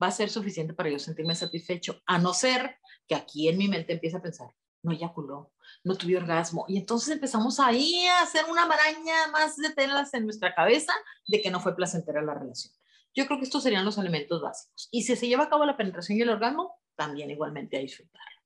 va 0.03 0.09
a 0.09 0.12
ser 0.12 0.29
suficiente 0.29 0.75
para 0.75 0.91
yo 0.91 0.99
sentirme 0.99 1.35
satisfecho, 1.35 2.01
a 2.07 2.19
no 2.19 2.35
ser 2.35 2.77
que 3.12 3.14
aquí 3.14 3.48
en 3.48 3.59
mi 3.59 3.68
mente 3.68 3.92
empiece 3.92 4.16
a 4.16 4.22
pensar, 4.22 4.48
no 4.83 4.92
eyaculó, 4.92 5.53
no 5.85 5.96
tuve 5.96 6.16
orgasmo. 6.16 6.64
Y 6.66 6.79
entonces 6.79 7.11
empezamos 7.11 7.61
ahí 7.61 8.07
a 8.07 8.22
hacer 8.22 8.46
una 8.51 8.64
maraña 8.64 9.29
más 9.31 9.57
de 9.57 9.70
telas 9.70 10.14
en 10.14 10.25
nuestra 10.25 10.55
cabeza 10.55 10.94
de 11.27 11.42
que 11.42 11.51
no 11.51 11.61
fue 11.61 11.77
placentera 11.77 12.22
la 12.22 12.35
relación. 12.35 12.72
Yo 13.14 13.27
creo 13.27 13.38
que 13.38 13.44
estos 13.44 13.62
serían 13.62 13.85
los 13.85 13.98
elementos 13.98 14.40
básicos. 14.40 14.88
Y 14.90 15.03
si 15.03 15.14
se 15.14 15.29
lleva 15.29 15.44
a 15.44 15.51
cabo 15.51 15.66
la 15.66 15.77
penetración 15.77 16.16
y 16.16 16.22
el 16.22 16.31
orgasmo, 16.31 16.75
también 16.96 17.31
igualmente 17.31 17.77
a 17.77 17.81
disfrutarlo. 17.81 18.40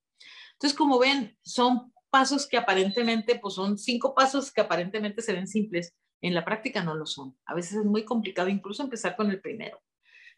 Entonces, 0.54 0.76
como 0.76 0.98
ven, 0.98 1.38
son 1.42 1.92
pasos 2.10 2.48
que 2.48 2.56
aparentemente, 2.56 3.38
pues 3.38 3.54
son 3.54 3.78
cinco 3.78 4.14
pasos 4.14 4.52
que 4.52 4.62
aparentemente 4.62 5.22
se 5.22 5.32
ven 5.32 5.46
simples. 5.46 5.94
En 6.20 6.34
la 6.34 6.44
práctica 6.44 6.82
no 6.82 6.96
lo 6.96 7.06
son. 7.06 7.38
A 7.44 7.54
veces 7.54 7.78
es 7.78 7.84
muy 7.84 8.04
complicado 8.04 8.48
incluso 8.48 8.82
empezar 8.82 9.14
con 9.14 9.30
el 9.30 9.40
primero. 9.40 9.80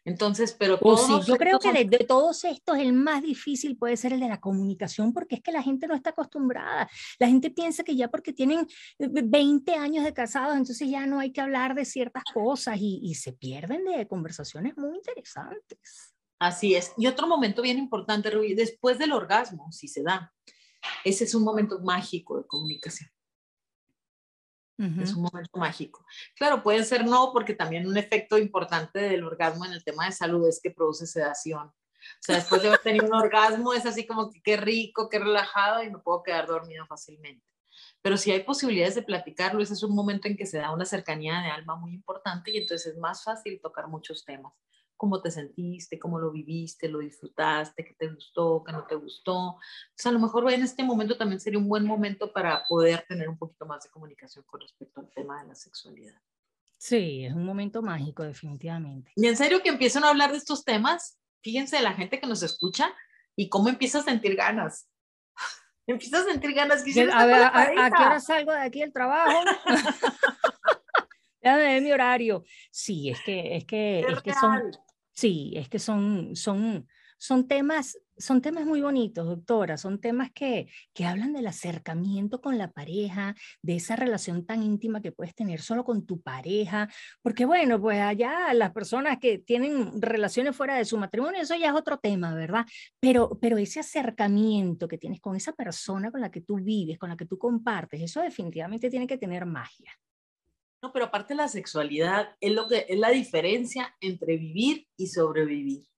Entonces, 0.05 0.55
pero 0.57 0.79
pues 0.79 1.01
sí, 1.01 1.13
yo 1.27 1.35
creo 1.35 1.59
que 1.59 1.71
de, 1.71 1.97
todos 1.99 2.43
estos 2.45 2.77
el 2.77 2.93
más 2.93 3.21
difícil 3.21 3.77
puede 3.77 3.97
ser 3.97 4.13
el 4.13 4.19
de 4.19 4.29
la 4.29 4.39
comunicación 4.39 5.13
porque 5.13 5.35
es 5.35 5.41
que 5.41 5.51
la 5.51 5.61
gente 5.61 5.87
no 5.87 5.95
está 5.95 6.11
acostumbrada. 6.11 6.89
La 7.19 7.27
gente 7.27 7.51
piensa 7.51 7.83
que 7.83 7.95
ya 7.95 8.07
porque 8.07 8.33
tienen 8.33 8.65
20 8.97 9.73
años 9.75 10.03
de 10.05 10.13
casados, 10.13 10.55
entonces 10.55 10.89
ya 10.89 11.05
no 11.05 11.19
hay 11.19 11.31
que 11.31 11.41
hablar 11.41 11.75
de 11.75 11.85
ciertas 11.85 12.23
cosas 12.33 12.77
y, 12.79 12.99
y 13.03 13.15
se 13.15 13.33
pierden 13.33 13.85
de 13.85 14.07
conversaciones 14.07 14.77
muy 14.77 14.95
interesantes. 14.95 16.13
Así 16.39 16.73
es. 16.75 16.93
Y 16.97 17.07
otro 17.07 17.27
momento 17.27 17.61
bien 17.61 17.77
importante, 17.77 18.31
Rubí, 18.31 18.53
después 18.53 18.97
del 18.97 19.11
orgasmo, 19.11 19.69
si 19.71 19.89
se 19.89 20.01
da, 20.01 20.33
ese 21.03 21.25
es 21.25 21.35
un 21.35 21.43
momento 21.43 21.79
mágico 21.81 22.37
de 22.37 22.47
comunicación. 22.47 23.09
Es 25.01 25.13
un 25.13 25.23
momento 25.23 25.59
mágico. 25.59 26.05
Claro, 26.35 26.63
puede 26.63 26.85
ser 26.85 27.05
no, 27.05 27.31
porque 27.33 27.53
también 27.53 27.85
un 27.85 27.97
efecto 27.97 28.37
importante 28.37 28.99
del 28.99 29.25
orgasmo 29.25 29.65
en 29.65 29.73
el 29.73 29.83
tema 29.83 30.05
de 30.05 30.13
salud 30.13 30.47
es 30.47 30.61
que 30.61 30.71
produce 30.71 31.05
sedación. 31.05 31.67
O 31.67 32.21
sea, 32.21 32.35
después 32.35 32.61
de 32.61 32.69
haber 32.69 32.79
tenido 32.79 33.05
un 33.05 33.13
orgasmo 33.13 33.73
es 33.73 33.85
así 33.85 34.07
como 34.07 34.31
que 34.31 34.41
qué 34.41 34.55
rico, 34.55 35.09
qué 35.09 35.19
relajado 35.19 35.83
y 35.83 35.91
me 35.91 35.99
puedo 35.99 36.23
quedar 36.23 36.47
dormido 36.47 36.85
fácilmente. 36.85 37.45
Pero 38.01 38.15
si 38.15 38.31
hay 38.31 38.43
posibilidades 38.43 38.95
de 38.95 39.01
platicarlo, 39.01 39.61
ese 39.61 39.73
es 39.73 39.83
un 39.83 39.93
momento 39.93 40.29
en 40.29 40.37
que 40.37 40.45
se 40.45 40.59
da 40.59 40.71
una 40.71 40.85
cercanía 40.85 41.41
de 41.41 41.49
alma 41.49 41.75
muy 41.75 41.93
importante 41.93 42.51
y 42.51 42.57
entonces 42.57 42.93
es 42.93 42.97
más 42.97 43.23
fácil 43.23 43.59
tocar 43.61 43.87
muchos 43.87 44.23
temas 44.23 44.53
cómo 44.99 45.21
te 45.21 45.31
sentiste, 45.31 45.97
cómo 45.97 46.19
lo 46.19 46.29
viviste, 46.29 46.89
lo 46.89 46.99
disfrutaste, 46.99 47.85
qué 47.85 47.93
te 47.93 48.09
gustó, 48.09 48.61
qué 48.65 48.73
no 48.73 48.85
te 48.85 48.95
gustó. 48.95 49.55
Entonces, 49.85 50.05
a 50.05 50.11
lo 50.11 50.19
mejor 50.19 50.51
en 50.51 50.61
este 50.61 50.83
momento 50.83 51.17
también 51.17 51.39
sería 51.39 51.57
un 51.57 51.69
buen 51.69 51.85
momento 51.85 52.33
para 52.33 52.65
poder 52.67 53.05
tener 53.07 53.29
un 53.29 53.37
poquito 53.37 53.65
más 53.65 53.81
de 53.85 53.89
comunicación 53.91 54.43
con 54.45 54.59
respecto 54.59 54.99
al 54.99 55.09
tema 55.11 55.41
de 55.41 55.47
la 55.47 55.55
sexualidad. 55.55 56.19
Sí, 56.77 57.23
es 57.23 57.33
un 57.33 57.45
momento 57.45 57.81
mágico, 57.81 58.23
definitivamente. 58.23 59.13
Y 59.15 59.25
en 59.25 59.37
serio 59.37 59.63
que 59.63 59.69
empiezan 59.69 60.03
a 60.03 60.09
hablar 60.09 60.33
de 60.33 60.37
estos 60.37 60.65
temas, 60.65 61.17
fíjense 61.41 61.81
la 61.81 61.93
gente 61.93 62.19
que 62.19 62.27
nos 62.27 62.43
escucha 62.43 62.93
y 63.37 63.47
cómo 63.47 63.69
empieza 63.69 63.99
a 63.99 64.03
sentir 64.03 64.35
ganas. 64.35 64.89
empieza 65.87 66.19
a 66.19 66.25
sentir 66.25 66.53
ganas. 66.53 66.83
A, 67.13 67.25
ver, 67.25 67.41
a, 67.41 67.85
¿a 67.85 67.89
qué 67.89 68.03
hora 68.03 68.19
salgo 68.19 68.51
de 68.51 68.63
aquí 68.63 68.81
del 68.81 68.91
trabajo? 68.91 69.45
Dame 71.41 71.79
mi 71.79 71.91
horario. 71.93 72.43
Sí, 72.69 73.09
es 73.09 73.21
que, 73.21 73.55
es 73.55 73.63
que, 73.63 74.01
es 74.01 74.21
que 74.21 74.33
son, 74.33 74.61
sí, 75.19 75.51
es 75.55 75.67
que 75.67 75.79
son, 75.79 76.35
son, 76.35 76.87
son 77.17 77.47
temas, 77.47 77.99
son 78.17 78.41
temas 78.41 78.65
muy 78.65 78.81
bonitos, 78.81 79.25
doctora, 79.25 79.75
son 79.77 79.99
temas 79.99 80.31
que, 80.31 80.69
que 80.93 81.05
hablan 81.05 81.33
del 81.33 81.47
acercamiento 81.47 82.39
con 82.39 82.57
la 82.57 82.71
pareja, 82.71 83.35
de 83.61 83.75
esa 83.75 83.97
relación 83.97 84.45
tan 84.45 84.63
íntima 84.63 85.01
que 85.01 85.11
puedes 85.11 85.35
tener 85.35 85.59
solo 85.59 85.83
con 85.83 86.05
tu 86.05 86.21
pareja, 86.21 86.87
porque 87.21 87.43
bueno, 87.43 87.81
pues 87.81 87.99
allá 87.99 88.53
las 88.53 88.71
personas 88.71 89.19
que 89.19 89.39
tienen 89.39 90.01
relaciones 90.01 90.55
fuera 90.55 90.77
de 90.77 90.85
su 90.85 90.97
matrimonio, 90.97 91.41
eso 91.41 91.55
ya 91.55 91.67
es 91.67 91.75
otro 91.75 91.97
tema, 91.97 92.33
¿verdad? 92.33 92.65
Pero, 93.01 93.37
pero 93.41 93.57
ese 93.57 93.81
acercamiento 93.81 94.87
que 94.87 94.97
tienes 94.97 95.19
con 95.19 95.35
esa 95.35 95.51
persona 95.51 96.11
con 96.11 96.21
la 96.21 96.31
que 96.31 96.41
tú 96.41 96.55
vives, 96.55 96.97
con 96.97 97.09
la 97.09 97.17
que 97.17 97.25
tú 97.25 97.37
compartes, 97.37 98.01
eso 98.01 98.21
definitivamente 98.21 98.89
tiene 98.89 99.07
que 99.07 99.17
tener 99.17 99.45
magia. 99.45 99.91
No, 100.81 100.93
pero 100.93 101.05
aparte 101.05 101.35
la 101.35 101.47
sexualidad 101.47 102.35
es 102.39 102.51
lo 102.51 102.67
que 102.67 102.85
es 102.87 102.97
la 102.97 103.09
diferencia 103.09 103.95
entre 103.99 104.37
vivir 104.37 104.87
y 104.95 105.07
sobrevivir 105.07 105.89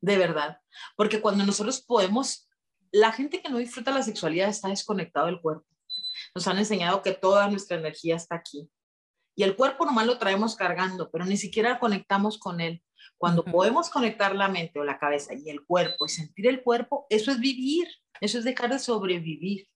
de 0.00 0.18
verdad. 0.18 0.60
Porque 0.96 1.20
cuando 1.20 1.44
nosotros 1.44 1.80
podemos, 1.80 2.48
la 2.92 3.12
gente 3.12 3.40
que 3.42 3.48
no 3.48 3.58
disfruta 3.58 3.90
la 3.90 4.02
sexualidad 4.02 4.48
está 4.48 4.68
desconectado 4.68 5.26
del 5.26 5.40
cuerpo. 5.40 5.66
Nos 6.34 6.46
han 6.48 6.58
enseñado 6.58 7.02
que 7.02 7.12
toda 7.12 7.48
nuestra 7.48 7.78
energía 7.78 8.16
está 8.16 8.36
aquí. 8.36 8.68
Y 9.36 9.44
el 9.44 9.54
cuerpo 9.54 9.84
nomás 9.84 10.06
lo 10.06 10.18
traemos 10.18 10.56
cargando, 10.56 11.10
pero 11.10 11.24
ni 11.24 11.36
siquiera 11.36 11.78
conectamos 11.78 12.38
con 12.38 12.60
él. 12.60 12.82
Cuando 13.16 13.44
podemos 13.44 13.88
conectar 13.88 14.34
la 14.34 14.48
mente 14.48 14.80
o 14.80 14.84
la 14.84 14.98
cabeza 14.98 15.34
y 15.34 15.48
el 15.48 15.64
cuerpo 15.64 16.06
y 16.06 16.08
sentir 16.08 16.46
el 16.48 16.62
cuerpo, 16.62 17.06
eso 17.08 17.30
es 17.30 17.38
vivir, 17.38 17.86
eso 18.20 18.38
es 18.38 18.44
dejar 18.44 18.70
de 18.70 18.78
sobrevivir. 18.78 19.68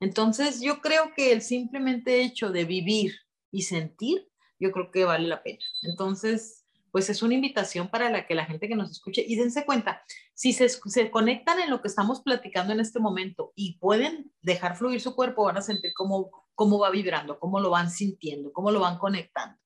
Entonces 0.00 0.60
yo 0.60 0.80
creo 0.80 1.12
que 1.14 1.32
el 1.32 1.42
simplemente 1.42 2.22
hecho 2.22 2.50
de 2.50 2.64
vivir 2.64 3.14
y 3.54 3.62
sentir, 3.62 4.28
yo 4.58 4.72
creo 4.72 4.90
que 4.90 5.04
vale 5.04 5.28
la 5.28 5.42
pena. 5.42 5.60
Entonces, 5.82 6.66
pues 6.90 7.08
es 7.08 7.22
una 7.22 7.34
invitación 7.34 7.88
para 7.88 8.10
la 8.10 8.26
que 8.26 8.34
la 8.34 8.44
gente 8.44 8.68
que 8.68 8.74
nos 8.74 8.90
escuche 8.90 9.24
y 9.26 9.36
dense 9.36 9.64
cuenta, 9.64 10.02
si 10.34 10.52
se, 10.52 10.68
se, 10.68 11.10
conectan 11.10 11.60
en 11.60 11.70
lo 11.70 11.80
que 11.80 11.88
estamos 11.88 12.20
platicando 12.20 12.72
en 12.72 12.80
este 12.80 12.98
momento 12.98 13.52
y 13.54 13.78
pueden 13.78 14.32
dejar 14.42 14.76
fluir 14.76 15.00
su 15.00 15.14
cuerpo, 15.14 15.44
van 15.44 15.56
a 15.56 15.62
sentir 15.62 15.92
cómo, 15.94 16.30
cómo 16.54 16.78
va 16.78 16.90
vibrando, 16.90 17.38
cómo 17.38 17.60
lo 17.60 17.70
van 17.70 17.90
sintiendo, 17.90 18.52
cómo 18.52 18.70
lo 18.70 18.80
van 18.80 18.98
conectando. 18.98 19.56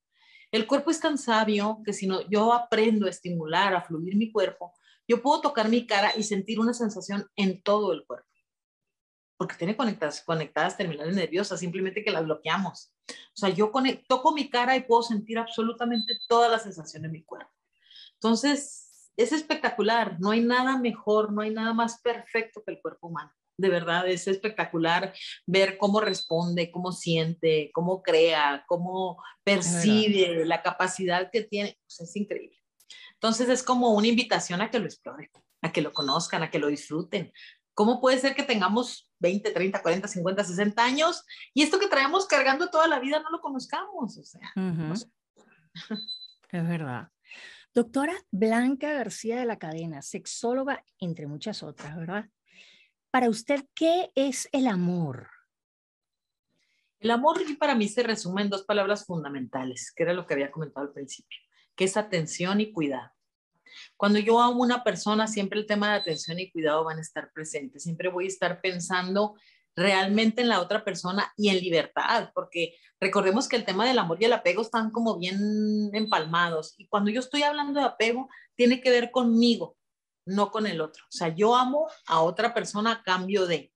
El 0.51 0.67
cuerpo 0.67 0.91
es 0.91 1.01
tan 1.01 1.19
sabio 1.19 1.81
que 1.85 1.93
si 1.93 2.07
no, 2.07 2.23
yo 2.29 2.53
aprendo 2.53 3.07
a 3.07 3.11
estimular, 3.11 3.75
a 3.75 3.83
fluir 3.83 4.17
mi 4.17 4.31
cuerpo, 4.33 4.73
yo 5.07 5.23
puedo 5.23 5.41
tocar 5.41 5.69
mi 5.69 5.87
cara 5.87 6.13
y 6.17 6.23
sentir 6.23 6.61
una 6.61 6.75
sensación 6.75 7.27
en 7.37 7.63
todo 7.63 7.93
el 7.93 8.05
cuerpo 8.07 8.28
porque 9.39 9.55
tiene 9.55 9.77
conectadas, 9.77 10.21
conectadas 10.23 10.77
terminales 10.77 11.15
nerviosas, 11.15 11.61
simplemente 11.61 12.05
que 12.05 12.11
las 12.11 12.25
bloqueamos. 12.25 12.93
O 13.09 13.37
sea, 13.37 13.49
yo 13.49 13.73
toco 14.07 14.33
mi 14.33 14.51
cara 14.51 14.77
y 14.77 14.83
puedo 14.83 15.03
sentir 15.03 15.39
absolutamente 15.39 16.19
toda 16.29 16.49
la 16.49 16.59
sensación 16.59 17.05
de 17.05 17.09
mi 17.09 17.23
cuerpo. 17.23 17.51
Entonces, 18.15 19.13
es 19.17 19.33
espectacular, 19.33 20.19
no 20.21 20.33
hay 20.33 20.41
nada 20.41 20.77
mejor, 20.77 21.33
no 21.33 21.41
hay 21.43 21.51
nada 21.51 21.73
más 21.73 22.01
perfecto 22.01 22.63
que 22.65 22.73
el 22.73 22.81
cuerpo 22.81 23.07
humano. 23.07 23.33
De 23.57 23.69
verdad, 23.69 24.09
es 24.09 24.27
espectacular 24.27 25.13
ver 25.47 25.79
cómo 25.79 26.01
responde, 26.01 26.71
cómo 26.73 26.93
siente, 26.93 27.71
cómo 27.73 28.03
crea, 28.03 28.65
cómo 28.67 29.23
percibe, 29.45 30.45
la 30.47 30.63
capacidad 30.63 31.31
que 31.31 31.43
tiene. 31.43 31.79
Pues, 31.87 32.09
es 32.09 32.17
increíble. 32.17 32.59
Entonces, 33.15 33.49
es 33.49 33.63
como 33.63 33.91
una 33.91 34.07
invitación 34.09 34.61
a 34.61 34.71
que 34.71 34.79
lo 34.81 34.87
exploren, 34.87 35.31
a 35.63 35.73
que 35.73 35.83
lo 35.83 35.93
conozcan, 35.93 36.43
a 36.43 36.51
que 36.51 36.61
lo 36.61 36.69
disfruten, 36.69 37.33
¿Cómo 37.79 38.01
puede 38.01 38.19
ser 38.19 38.35
que 38.35 38.43
tengamos 38.43 39.09
20, 39.21 39.53
30, 39.53 39.81
40, 39.81 40.09
50, 40.09 40.43
60 40.43 40.85
años 40.85 41.25
y 41.55 41.63
esto 41.63 41.79
que 41.79 41.87
traemos 41.87 42.27
cargando 42.27 42.71
toda 42.71 42.89
la 42.89 42.99
vida 42.99 43.21
no 43.21 43.31
lo 43.31 43.41
conozcamos? 43.41 44.19
O 44.19 44.25
sea, 44.25 44.53
Es 46.51 46.69
verdad. 46.69 47.13
Doctora 47.73 48.15
Blanca 48.33 48.91
García 48.95 49.39
de 49.39 49.45
la 49.45 49.61
Cadena, 49.61 50.03
sexóloga, 50.03 50.85
entre 50.99 51.29
muchas 51.29 51.63
otras, 51.63 51.97
¿verdad? 51.97 52.29
Para 53.13 53.29
usted, 53.31 53.65
¿qué 53.77 54.11
es 54.17 54.49
el 54.51 54.67
amor? 54.67 55.29
El 56.99 57.13
amor 57.13 57.39
para 57.59 57.77
mí 57.77 57.87
se 57.87 58.03
resume 58.03 58.43
en 58.43 58.51
dos 58.51 58.65
palabras 58.65 59.07
fundamentales, 59.07 59.93
que 59.95 60.03
era 60.03 60.15
lo 60.15 60.27
que 60.27 60.35
había 60.35 60.51
comentado 60.51 60.85
al 60.85 60.93
principio, 60.93 61.39
que 61.77 61.85
es 61.85 61.97
atención 61.97 62.61
y 62.61 62.73
cuidado. 62.73 63.13
Cuando 63.99 64.21
yo 64.21 64.41
amo 64.41 64.63
a 64.63 64.67
una 64.67 64.85
persona, 64.85 65.27
siempre 65.27 65.59
el 65.59 65.67
tema 65.67 65.91
de 65.91 65.99
atención 65.99 66.39
y 66.39 66.53
cuidado 66.53 66.85
van 66.85 66.99
a 66.99 67.01
estar 67.01 67.33
presentes. 67.33 67.83
Siempre 67.83 68.09
voy 68.09 68.27
a 68.27 68.29
estar 68.29 68.61
pensando 68.61 69.35
realmente 69.75 70.41
en 70.41 70.49
la 70.49 70.61
otra 70.61 70.85
persona 70.85 71.33
y 71.37 71.49
en 71.49 71.59
libertad, 71.59 72.31
porque 72.33 72.77
recordemos 73.01 73.49
que 73.49 73.57
el 73.57 73.65
tema 73.65 73.85
del 73.85 73.99
amor 73.99 74.19
y 74.21 74.27
el 74.27 74.33
apego 74.33 74.63
están 74.63 74.93
como 74.93 75.19
bien 75.19 75.91
empalmados. 75.93 76.77
Y 76.79 76.87
cuando 76.87 77.11
yo 77.11 77.19
estoy 77.19 77.43
hablando 77.43 77.81
de 77.81 77.87
apego, 77.87 78.29
tiene 78.55 78.81
que 78.81 78.91
ver 78.91 79.11
conmigo, 79.11 79.77
no 80.25 80.53
con 80.53 80.69
el 80.69 80.81
otro. 80.81 81.05
O 81.05 81.13
sea, 81.13 81.35
yo 81.35 81.57
amo 81.57 81.89
a 82.07 82.21
otra 82.23 82.55
persona 82.55 82.93
a 82.93 83.03
cambio 83.03 83.49
de, 83.49 83.73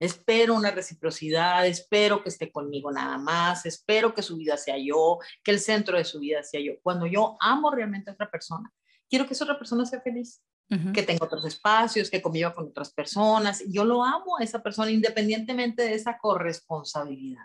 espero 0.00 0.54
una 0.54 0.70
reciprocidad, 0.70 1.66
espero 1.66 2.22
que 2.22 2.28
esté 2.28 2.52
conmigo 2.52 2.92
nada 2.92 3.16
más, 3.16 3.64
espero 3.64 4.12
que 4.12 4.22
su 4.22 4.36
vida 4.36 4.58
sea 4.58 4.76
yo, 4.76 5.18
que 5.42 5.50
el 5.50 5.60
centro 5.60 5.96
de 5.96 6.04
su 6.04 6.18
vida 6.18 6.42
sea 6.42 6.60
yo. 6.60 6.74
Cuando 6.82 7.06
yo 7.06 7.38
amo 7.40 7.70
realmente 7.70 8.10
a 8.10 8.14
otra 8.14 8.30
persona, 8.30 8.70
quiero 9.08 9.26
que 9.26 9.34
esa 9.34 9.44
otra 9.44 9.58
persona 9.58 9.86
sea 9.86 10.00
feliz, 10.00 10.42
que 10.92 11.02
tenga 11.02 11.24
otros 11.24 11.44
espacios, 11.44 12.10
que 12.10 12.22
conviva 12.22 12.52
con 12.52 12.66
otras 12.66 12.92
personas. 12.92 13.62
Yo 13.68 13.84
lo 13.84 14.02
amo 14.02 14.38
a 14.38 14.42
esa 14.42 14.62
persona 14.62 14.90
independientemente 14.90 15.82
de 15.82 15.94
esa 15.94 16.18
corresponsabilidad. 16.18 17.44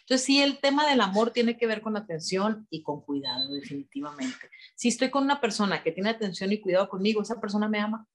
Entonces, 0.00 0.26
sí, 0.26 0.42
el 0.42 0.58
tema 0.58 0.86
del 0.86 1.00
amor 1.00 1.30
tiene 1.30 1.56
que 1.56 1.66
ver 1.66 1.80
con 1.80 1.96
atención 1.96 2.66
y 2.70 2.82
con 2.82 3.00
cuidado, 3.00 3.52
definitivamente. 3.52 4.50
Si 4.74 4.88
estoy 4.88 5.10
con 5.10 5.24
una 5.24 5.40
persona 5.40 5.82
que 5.82 5.92
tiene 5.92 6.10
atención 6.10 6.52
y 6.52 6.60
cuidado 6.60 6.88
conmigo, 6.88 7.22
esa 7.22 7.40
persona 7.40 7.68
me 7.68 7.80
ama. 7.80 8.06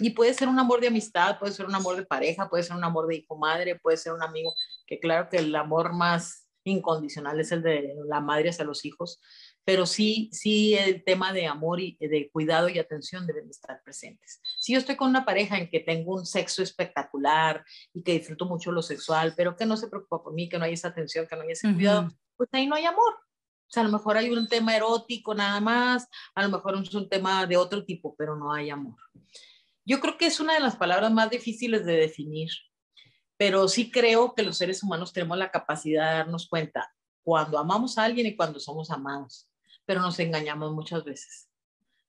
Y 0.00 0.10
puede 0.10 0.32
ser 0.34 0.48
un 0.48 0.58
amor 0.58 0.80
de 0.80 0.88
amistad, 0.88 1.38
puede 1.38 1.52
ser 1.52 1.66
un 1.66 1.74
amor 1.74 1.96
de 1.96 2.06
pareja, 2.06 2.48
puede 2.48 2.62
ser 2.62 2.76
un 2.76 2.84
amor 2.84 3.08
de 3.08 3.16
hijo 3.16 3.36
madre, 3.36 3.78
puede 3.80 3.96
ser 3.96 4.12
un 4.12 4.22
amigo, 4.22 4.54
que 4.86 5.00
claro 5.00 5.28
que 5.28 5.38
el 5.38 5.54
amor 5.56 5.92
más 5.92 6.47
incondicional 6.68 7.40
es 7.40 7.52
el 7.52 7.62
de 7.62 7.94
la 8.06 8.20
madre 8.20 8.50
hacia 8.50 8.64
los 8.64 8.84
hijos, 8.84 9.20
pero 9.64 9.86
sí, 9.86 10.30
sí 10.32 10.74
el 10.74 11.04
tema 11.04 11.32
de 11.32 11.46
amor 11.46 11.80
y 11.80 11.96
de 12.00 12.30
cuidado 12.30 12.68
y 12.68 12.78
atención 12.78 13.26
deben 13.26 13.48
estar 13.50 13.82
presentes. 13.82 14.40
Si 14.58 14.72
yo 14.72 14.78
estoy 14.78 14.96
con 14.96 15.10
una 15.10 15.24
pareja 15.24 15.58
en 15.58 15.68
que 15.68 15.80
tengo 15.80 16.14
un 16.14 16.26
sexo 16.26 16.62
espectacular 16.62 17.64
y 17.92 18.02
que 18.02 18.12
disfruto 18.12 18.46
mucho 18.46 18.72
lo 18.72 18.82
sexual, 18.82 19.34
pero 19.36 19.56
que 19.56 19.66
no 19.66 19.76
se 19.76 19.88
preocupa 19.88 20.22
por 20.22 20.34
mí, 20.34 20.48
que 20.48 20.58
no 20.58 20.64
hay 20.64 20.74
esa 20.74 20.88
atención, 20.88 21.26
que 21.26 21.36
no 21.36 21.42
hay 21.42 21.52
ese 21.52 21.72
cuidado, 21.74 22.08
pues 22.36 22.48
ahí 22.52 22.66
no 22.66 22.76
hay 22.76 22.84
amor. 22.84 23.14
O 23.68 23.70
sea, 23.70 23.82
a 23.82 23.86
lo 23.86 23.92
mejor 23.92 24.16
hay 24.16 24.30
un 24.30 24.48
tema 24.48 24.74
erótico 24.74 25.34
nada 25.34 25.60
más, 25.60 26.08
a 26.34 26.42
lo 26.42 26.48
mejor 26.48 26.80
es 26.82 26.94
un 26.94 27.08
tema 27.08 27.46
de 27.46 27.58
otro 27.58 27.84
tipo, 27.84 28.14
pero 28.16 28.34
no 28.34 28.52
hay 28.52 28.70
amor. 28.70 28.96
Yo 29.84 30.00
creo 30.00 30.16
que 30.16 30.26
es 30.26 30.40
una 30.40 30.54
de 30.54 30.60
las 30.60 30.76
palabras 30.76 31.12
más 31.12 31.28
difíciles 31.30 31.84
de 31.84 31.92
definir, 31.92 32.50
pero 33.38 33.66
sí 33.68 33.90
creo 33.90 34.34
que 34.34 34.42
los 34.42 34.58
seres 34.58 34.82
humanos 34.82 35.14
tenemos 35.14 35.38
la 35.38 35.50
capacidad 35.50 36.10
de 36.10 36.16
darnos 36.18 36.48
cuenta 36.48 36.92
cuando 37.22 37.58
amamos 37.58 37.96
a 37.96 38.04
alguien 38.04 38.26
y 38.26 38.36
cuando 38.36 38.60
somos 38.60 38.90
amados 38.90 39.48
pero 39.88 40.02
nos 40.02 40.18
engañamos 40.18 40.70
muchas 40.74 41.02
veces. 41.02 41.48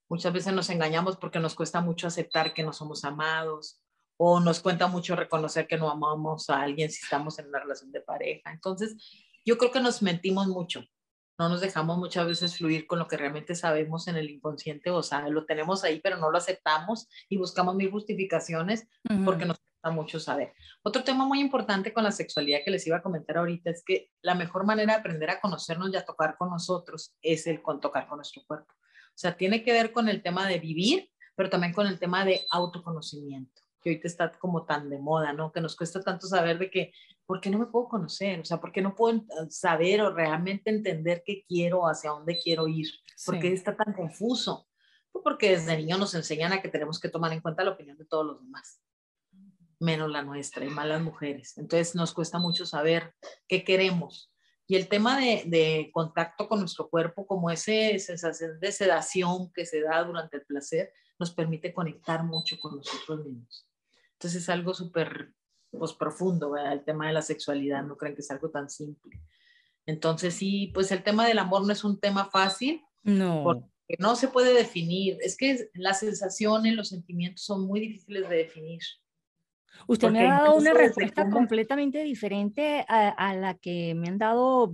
Muchas 0.10 0.34
veces 0.34 0.52
nos 0.52 0.70
engañamos 0.70 1.16
porque 1.16 1.40
nos 1.40 1.56
cuesta 1.56 1.80
mucho 1.80 2.08
aceptar 2.08 2.54
que 2.54 2.62
no 2.62 2.74
somos 2.74 3.06
amados 3.06 3.80
o 4.18 4.42
nos 4.42 4.60
cuesta 4.60 4.88
mucho 4.88 5.16
reconocer 5.16 5.66
que 5.66 5.78
no 5.78 5.90
amamos 5.90 6.50
a 6.50 6.62
alguien 6.62 6.92
si 6.92 7.02
estamos 7.02 7.40
en 7.40 7.48
una 7.48 7.60
relación 7.60 7.94
de 7.94 8.02
pareja. 8.02 8.52
Entonces, 8.52 8.98
yo 9.46 9.58
creo 9.58 9.72
que 9.72 9.80
nos 9.80 10.02
mentimos 10.02 10.48
mucho. 10.48 10.84
No 11.38 11.48
nos 11.48 11.62
dejamos 11.62 11.98
muchas 11.98 12.28
veces 12.28 12.58
fluir 12.58 12.86
con 12.86 13.00
lo 13.00 13.08
que 13.08 13.16
realmente 13.16 13.56
sabemos 13.56 14.10
en 14.10 14.18
el 14.18 14.30
inconsciente, 14.30 14.90
o 14.90 15.02
sea, 15.02 15.30
lo 15.30 15.46
tenemos 15.46 15.86
ahí, 15.86 16.02
pero 16.02 16.18
no 16.18 16.32
lo 16.32 16.38
aceptamos 16.38 17.08
y 17.30 17.38
buscamos 17.38 17.76
mil 17.76 17.90
justificaciones 17.90 18.90
porque 19.24 19.46
nos 19.46 19.58
cuesta 19.80 19.96
mucho 19.96 20.20
saber. 20.20 20.54
Otro 20.84 21.04
tema 21.04 21.26
muy 21.26 21.40
importante 21.40 21.94
con 21.94 22.04
la 22.04 22.12
sexualidad 22.12 22.60
que 22.64 22.72
les 22.72 22.86
iba 22.88 22.98
a 22.98 23.02
comentar 23.02 23.38
ahorita 23.38 23.70
es 23.70 23.84
que 23.84 24.12
la 24.22 24.36
mejor 24.36 24.66
manera 24.66 24.94
de 24.94 25.00
aprender 25.00 25.30
a 25.30 25.40
conocernos 25.40 25.92
y 25.94 25.98
a 25.98 26.06
tocar 26.06 26.36
con 26.38 26.50
nosotros 26.50 27.16
es 27.22 27.48
el 27.48 27.62
con 27.62 27.80
tocar 27.80 28.08
con 28.08 28.18
nuestro 28.18 28.44
cuerpo. 28.46 28.72
O 28.72 29.22
sea, 29.22 29.36
tiene 29.36 29.64
que 29.64 29.74
ver 29.74 29.92
con 29.92 30.08
el 30.08 30.22
tema 30.22 30.48
de 30.48 30.60
vivir, 30.60 31.10
pero 31.36 31.50
también 31.50 31.74
con 31.74 31.88
el 31.88 32.00
tema 32.00 32.26
de 32.26 32.46
autoconocimiento, 32.52 33.62
que 33.82 33.90
ahorita 33.90 34.08
está 34.08 34.32
como 34.32 34.66
tan 34.66 34.90
de 34.90 35.00
moda, 35.00 35.34
¿no? 35.34 35.52
Que 35.52 35.62
nos 35.62 35.76
cuesta 35.76 36.02
tanto 36.02 36.28
saber 36.28 36.58
de 36.58 36.70
que, 36.70 36.94
¿por 37.26 37.42
qué 37.42 37.50
no 37.50 37.60
me 37.60 37.66
puedo 37.66 37.88
conocer? 37.88 38.40
O 38.40 38.46
sea, 38.46 38.60
¿por 38.60 38.72
qué 38.72 38.82
no 38.82 38.96
puedo 38.96 39.24
saber 39.50 40.02
o 40.02 40.14
realmente 40.14 40.70
entender 40.70 41.24
qué 41.26 41.44
quiero, 41.48 41.88
hacia 41.88 42.12
dónde 42.12 42.38
quiero 42.38 42.68
ir? 42.68 42.88
¿Por 43.26 43.40
qué 43.40 43.54
está 43.54 43.76
tan 43.76 43.94
confuso? 43.94 44.68
Pues 45.12 45.24
porque 45.24 45.52
desde 45.52 45.76
niño 45.76 45.98
nos 45.98 46.14
enseñan 46.14 46.54
a 46.54 46.62
que 46.62 46.70
tenemos 46.70 47.00
que 47.00 47.10
tomar 47.10 47.34
en 47.34 47.42
cuenta 47.42 47.64
la 47.64 47.72
opinión 47.72 47.98
de 47.98 48.06
todos 48.06 48.26
los 48.26 48.42
demás 48.42 48.80
menos 49.80 50.10
la 50.10 50.22
nuestra 50.22 50.66
y 50.66 50.70
más 50.70 50.88
las 50.88 51.02
mujeres. 51.02 51.58
Entonces 51.58 51.96
nos 51.96 52.14
cuesta 52.14 52.38
mucho 52.38 52.66
saber 52.66 53.14
qué 53.48 53.64
queremos. 53.64 54.32
Y 54.68 54.76
el 54.76 54.88
tema 54.88 55.20
de, 55.20 55.44
de 55.48 55.90
contacto 55.94 56.48
con 56.48 56.60
nuestro 56.60 56.90
cuerpo, 56.90 57.26
como 57.26 57.50
esa 57.50 57.72
sensación 57.98 58.60
de 58.60 58.72
sedación 58.72 59.52
que 59.52 59.66
se 59.66 59.82
da 59.82 60.04
durante 60.04 60.38
el 60.38 60.46
placer, 60.46 60.94
nos 61.18 61.32
permite 61.32 61.74
conectar 61.74 62.24
mucho 62.24 62.60
con 62.60 62.78
nosotros 62.78 63.26
mismos. 63.26 63.68
Entonces 64.14 64.44
es 64.44 64.50
algo 64.50 64.74
súper 64.74 65.34
pues, 65.72 65.94
profundo, 65.94 66.56
el 66.56 66.84
tema 66.84 67.08
de 67.08 67.14
la 67.14 67.22
sexualidad, 67.22 67.84
no 67.84 67.98
creen 67.98 68.16
que 68.16 68.22
es 68.22 68.32
algo 68.32 68.50
tan 68.50 68.70
simple. 68.70 69.22
Entonces 69.86 70.36
sí, 70.36 70.72
pues 70.74 70.92
el 70.92 71.04
tema 71.04 71.28
del 71.28 71.40
amor 71.40 71.66
no 71.66 71.74
es 71.74 71.84
un 71.84 72.00
tema 72.00 72.30
fácil. 72.30 72.84
No. 73.04 73.44
Porque 73.44 73.96
no 73.98 74.16
se 74.16 74.28
puede 74.28 74.54
definir. 74.54 75.18
Es 75.22 75.36
que 75.36 75.70
las 75.74 76.00
sensaciones, 76.00 76.76
los 76.76 76.90
sentimientos 76.90 77.44
son 77.44 77.66
muy 77.66 77.80
difíciles 77.80 78.30
de 78.30 78.36
definir. 78.36 78.82
Usted 79.88 80.12
me 80.12 80.28
ha 80.28 80.42
dado 80.42 80.56
una 80.56 80.74
respuesta 80.74 81.30
completamente 81.30 82.04
diferente 82.04 82.86
a, 82.88 83.10
a, 83.10 83.36
la 83.36 83.56
que 83.56 83.96
me 83.96 84.08
han 84.08 84.18
dado 84.18 84.74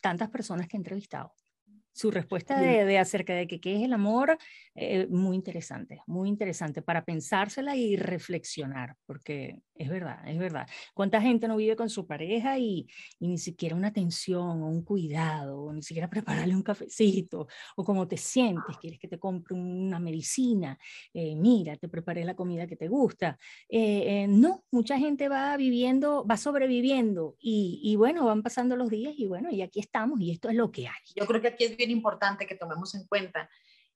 tantas 0.00 0.30
personas 0.30 0.66
que 0.68 0.76
he 0.76 0.78
entrevistado. 0.78 1.32
Su 1.96 2.10
respuesta 2.10 2.60
de, 2.60 2.98
acerca 2.98 3.34
de 3.34 3.46
que 3.46 3.58
qué 3.58 3.76
es 3.76 3.82
el 3.82 3.94
amor, 3.94 4.36
eh, 4.74 5.06
muy 5.08 5.34
interesante, 5.34 6.02
muy 6.06 6.28
interesante 6.28 6.82
para 6.82 7.06
pensársela 7.06 7.74
y 7.74 7.96
reflexionar, 7.96 8.96
porque 9.06 9.62
es 9.78 9.88
verdad, 9.88 10.18
es 10.26 10.38
verdad. 10.38 10.66
¿Cuánta 10.94 11.20
gente 11.20 11.48
no 11.48 11.56
vive 11.56 11.76
con 11.76 11.90
su 11.90 12.06
pareja 12.06 12.58
y, 12.58 12.86
ni 13.20 13.38
siquiera 13.38 13.76
una 13.76 13.88
atención 13.88 14.62
o 14.62 14.68
un 14.68 14.82
cuidado, 14.82 15.60
o 15.64 15.72
ni 15.72 15.82
siquiera 15.82 16.08
prepararle 16.46 16.54
un 16.54 16.62
cafecito, 16.62 17.48
o 17.76 17.84
cómo 17.84 18.08
te 18.08 18.16
sientes, 18.16 18.76
quieres 18.78 18.98
que 18.98 19.08
te 19.08 19.18
compre 19.18 19.54
una 19.54 19.98
medicina, 19.98 20.78
eh, 21.12 21.34
mira, 21.36 21.76
te 21.76 21.88
preparé 21.88 22.24
la 22.24 22.34
comida 22.34 22.66
que 22.66 22.76
te 22.76 22.88
gusta. 22.88 23.38
Eh, 23.68 24.26
no, 24.28 24.64
mucha 24.70 24.98
gente 24.98 25.28
va 25.28 25.56
viviendo, 25.56 26.26
va 26.26 26.36
sobreviviendo 26.36 27.36
y, 27.38 27.80
y 27.82 27.96
bueno, 27.96 28.24
van 28.26 28.42
pasando 28.42 28.76
los 28.76 28.90
días 28.90 29.14
y 29.16 29.26
bueno, 29.26 29.50
y 29.50 29.62
aquí 29.62 29.80
estamos 29.80 30.20
y 30.20 30.30
esto 30.30 30.48
es 30.48 30.56
lo 30.56 30.70
que 30.70 30.86
hay. 30.86 30.94
Yo 31.14 31.26
creo 31.26 31.40
que 31.40 31.48
aquí 31.48 31.64
es 31.64 31.76
bien 31.76 31.90
importante 31.90 32.46
que 32.46 32.54
tomemos 32.54 32.94
en 32.94 33.06
cuenta 33.06 33.48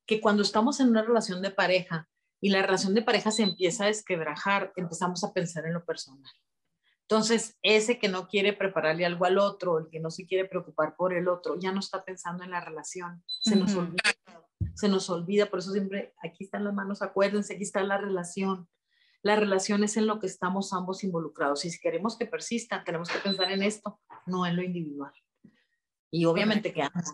que 0.07 0.21
cuando 0.21 0.43
estamos 0.43 0.81
en 0.81 0.89
una 0.89 1.03
relación 1.03 1.41
de 1.43 1.51
pareja 1.51 2.09
y 2.41 2.51
la 2.51 2.63
relación 2.63 2.95
de 2.95 3.03
pareja 3.03 3.31
se 3.31 3.43
empieza 3.43 3.85
a 3.85 3.89
desquebrajar, 3.89 4.73
empezamos 4.77 5.23
a 5.25 5.33
pensar 5.33 5.67
en 5.67 5.75
lo 5.75 5.85
personal. 5.85 6.33
Entonces, 7.03 7.59
ese 7.63 7.99
que 7.99 8.09
no 8.09 8.29
quiere 8.29 8.53
prepararle 8.53 9.05
algo 9.05 9.25
al 9.25 9.39
otro, 9.39 9.79
el 9.79 9.89
que 9.91 9.99
no 9.99 10.11
se 10.11 10.27
quiere 10.27 10.49
preocupar 10.49 10.95
por 10.97 11.13
el 11.13 11.29
otro, 11.29 11.59
ya 11.59 11.73
no 11.73 11.81
está 11.81 12.05
pensando 12.05 12.45
en 12.45 12.53
la 12.53 12.61
relación, 12.61 13.25
se 13.27 13.57
nos 13.57 13.75
olvida, 13.75 14.03
se 14.75 14.89
nos 14.89 15.11
olvida, 15.11 15.47
por 15.47 15.59
eso 15.59 15.73
siempre 15.73 16.15
aquí 16.23 16.45
están 16.45 16.63
las 16.63 16.73
manos, 16.73 17.03
acuérdense, 17.03 17.55
aquí 17.55 17.65
está 17.65 17.83
la 17.83 17.99
relación. 17.99 18.69
La 19.23 19.37
relación 19.37 19.85
es 19.85 19.97
en 19.97 20.07
lo 20.07 20.21
que 20.21 20.29
estamos 20.29 20.73
ambos 20.73 21.03
involucrados 21.05 21.65
y 21.65 21.71
si 21.71 21.81
queremos 21.81 22.17
que 22.17 22.27
persista, 22.27 22.85
tenemos 22.85 23.11
que 23.11 23.19
pensar 23.19 23.51
en 23.51 23.65
esto, 23.65 24.01
no 24.27 24.47
en 24.47 24.57
lo 24.57 24.63
individual. 24.63 25.13
Y 26.11 26.25
obviamente 26.25 26.73
que 26.73 26.83
ambos, 26.83 27.13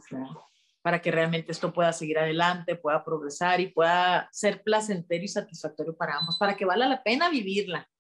para 0.87 1.03
que 1.03 1.11
realmente 1.11 1.51
esto 1.51 1.73
pueda 1.73 1.93
seguir 1.93 2.17
adelante, 2.17 2.77
pueda 2.77 3.05
progresar 3.05 3.61
y 3.61 3.73
pueda 3.73 4.29
ser 4.31 4.63
placentero 4.63 5.25
y 5.25 5.27
satisfactorio 5.27 5.97
para 5.97 6.17
ambos, 6.17 6.37
para 6.39 6.57
que 6.57 6.65
valga 6.65 6.87
la 6.87 7.03
pena 7.03 7.29
vivirla. 7.29 7.91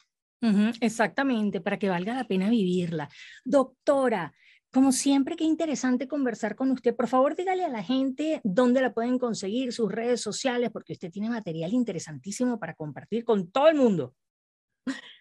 exactamente, 0.80 1.60
para 1.60 1.80
que 1.80 1.88
valga 1.88 2.14
la 2.14 2.28
pena 2.28 2.48
vivirla. 2.48 3.08
Doctora, 3.44 4.32
como 4.72 4.92
siempre, 4.92 5.34
qué 5.34 5.42
interesante 5.42 6.06
conversar 6.06 6.54
con 6.54 6.70
usted. 6.70 6.94
Por 6.94 7.08
favor, 7.08 7.34
dígale 7.34 7.64
a 7.64 7.68
la 7.68 7.82
gente 7.82 8.40
dónde 8.44 8.80
la 8.80 8.94
pueden 8.94 9.18
conseguir, 9.18 9.72
sus 9.72 9.90
redes 9.90 10.20
sociales, 10.20 10.70
porque 10.72 10.92
usted 10.92 11.10
tiene 11.10 11.28
material 11.28 11.72
interesantísimo 11.72 12.56
para 12.60 12.74
compartir 12.74 13.24
con 13.24 13.50
todo 13.50 13.66
el 13.66 13.74
mundo. 13.74 14.14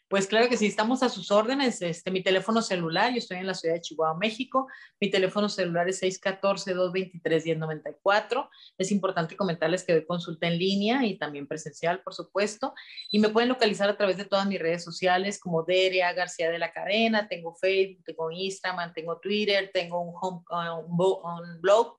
Pues 0.07 0.27
claro 0.27 0.47
que 0.49 0.57
sí, 0.57 0.67
estamos 0.67 1.01
a 1.01 1.09
sus 1.09 1.31
órdenes. 1.31 1.81
Este, 1.81 2.11
mi 2.11 2.21
teléfono 2.21 2.61
celular, 2.61 3.11
yo 3.11 3.17
estoy 3.17 3.37
en 3.37 3.47
la 3.47 3.55
ciudad 3.55 3.73
de 3.73 3.81
Chihuahua, 3.81 4.19
México. 4.19 4.67
Mi 5.01 5.09
teléfono 5.09 5.49
celular 5.49 5.89
es 5.89 6.03
614-223-1094. 6.03 8.47
Es 8.77 8.91
importante 8.91 9.35
comentarles 9.35 9.83
que 9.83 9.93
doy 9.93 10.05
consulta 10.05 10.45
en 10.45 10.59
línea 10.59 11.03
y 11.03 11.17
también 11.17 11.47
presencial, 11.47 12.03
por 12.03 12.13
supuesto. 12.13 12.75
Y 13.09 13.17
me 13.17 13.29
pueden 13.29 13.49
localizar 13.49 13.89
a 13.89 13.97
través 13.97 14.17
de 14.17 14.25
todas 14.25 14.45
mis 14.45 14.59
redes 14.59 14.83
sociales 14.83 15.39
como 15.39 15.63
Deria 15.63 16.13
García 16.13 16.51
de 16.51 16.59
la 16.59 16.71
Cadena. 16.71 17.27
Tengo 17.27 17.55
Facebook, 17.55 18.03
tengo 18.03 18.29
Instagram, 18.29 18.93
tengo 18.93 19.19
Twitter, 19.19 19.71
tengo 19.73 20.01
un, 20.01 20.13
home, 20.21 20.43
un 20.87 21.61
blog 21.61 21.97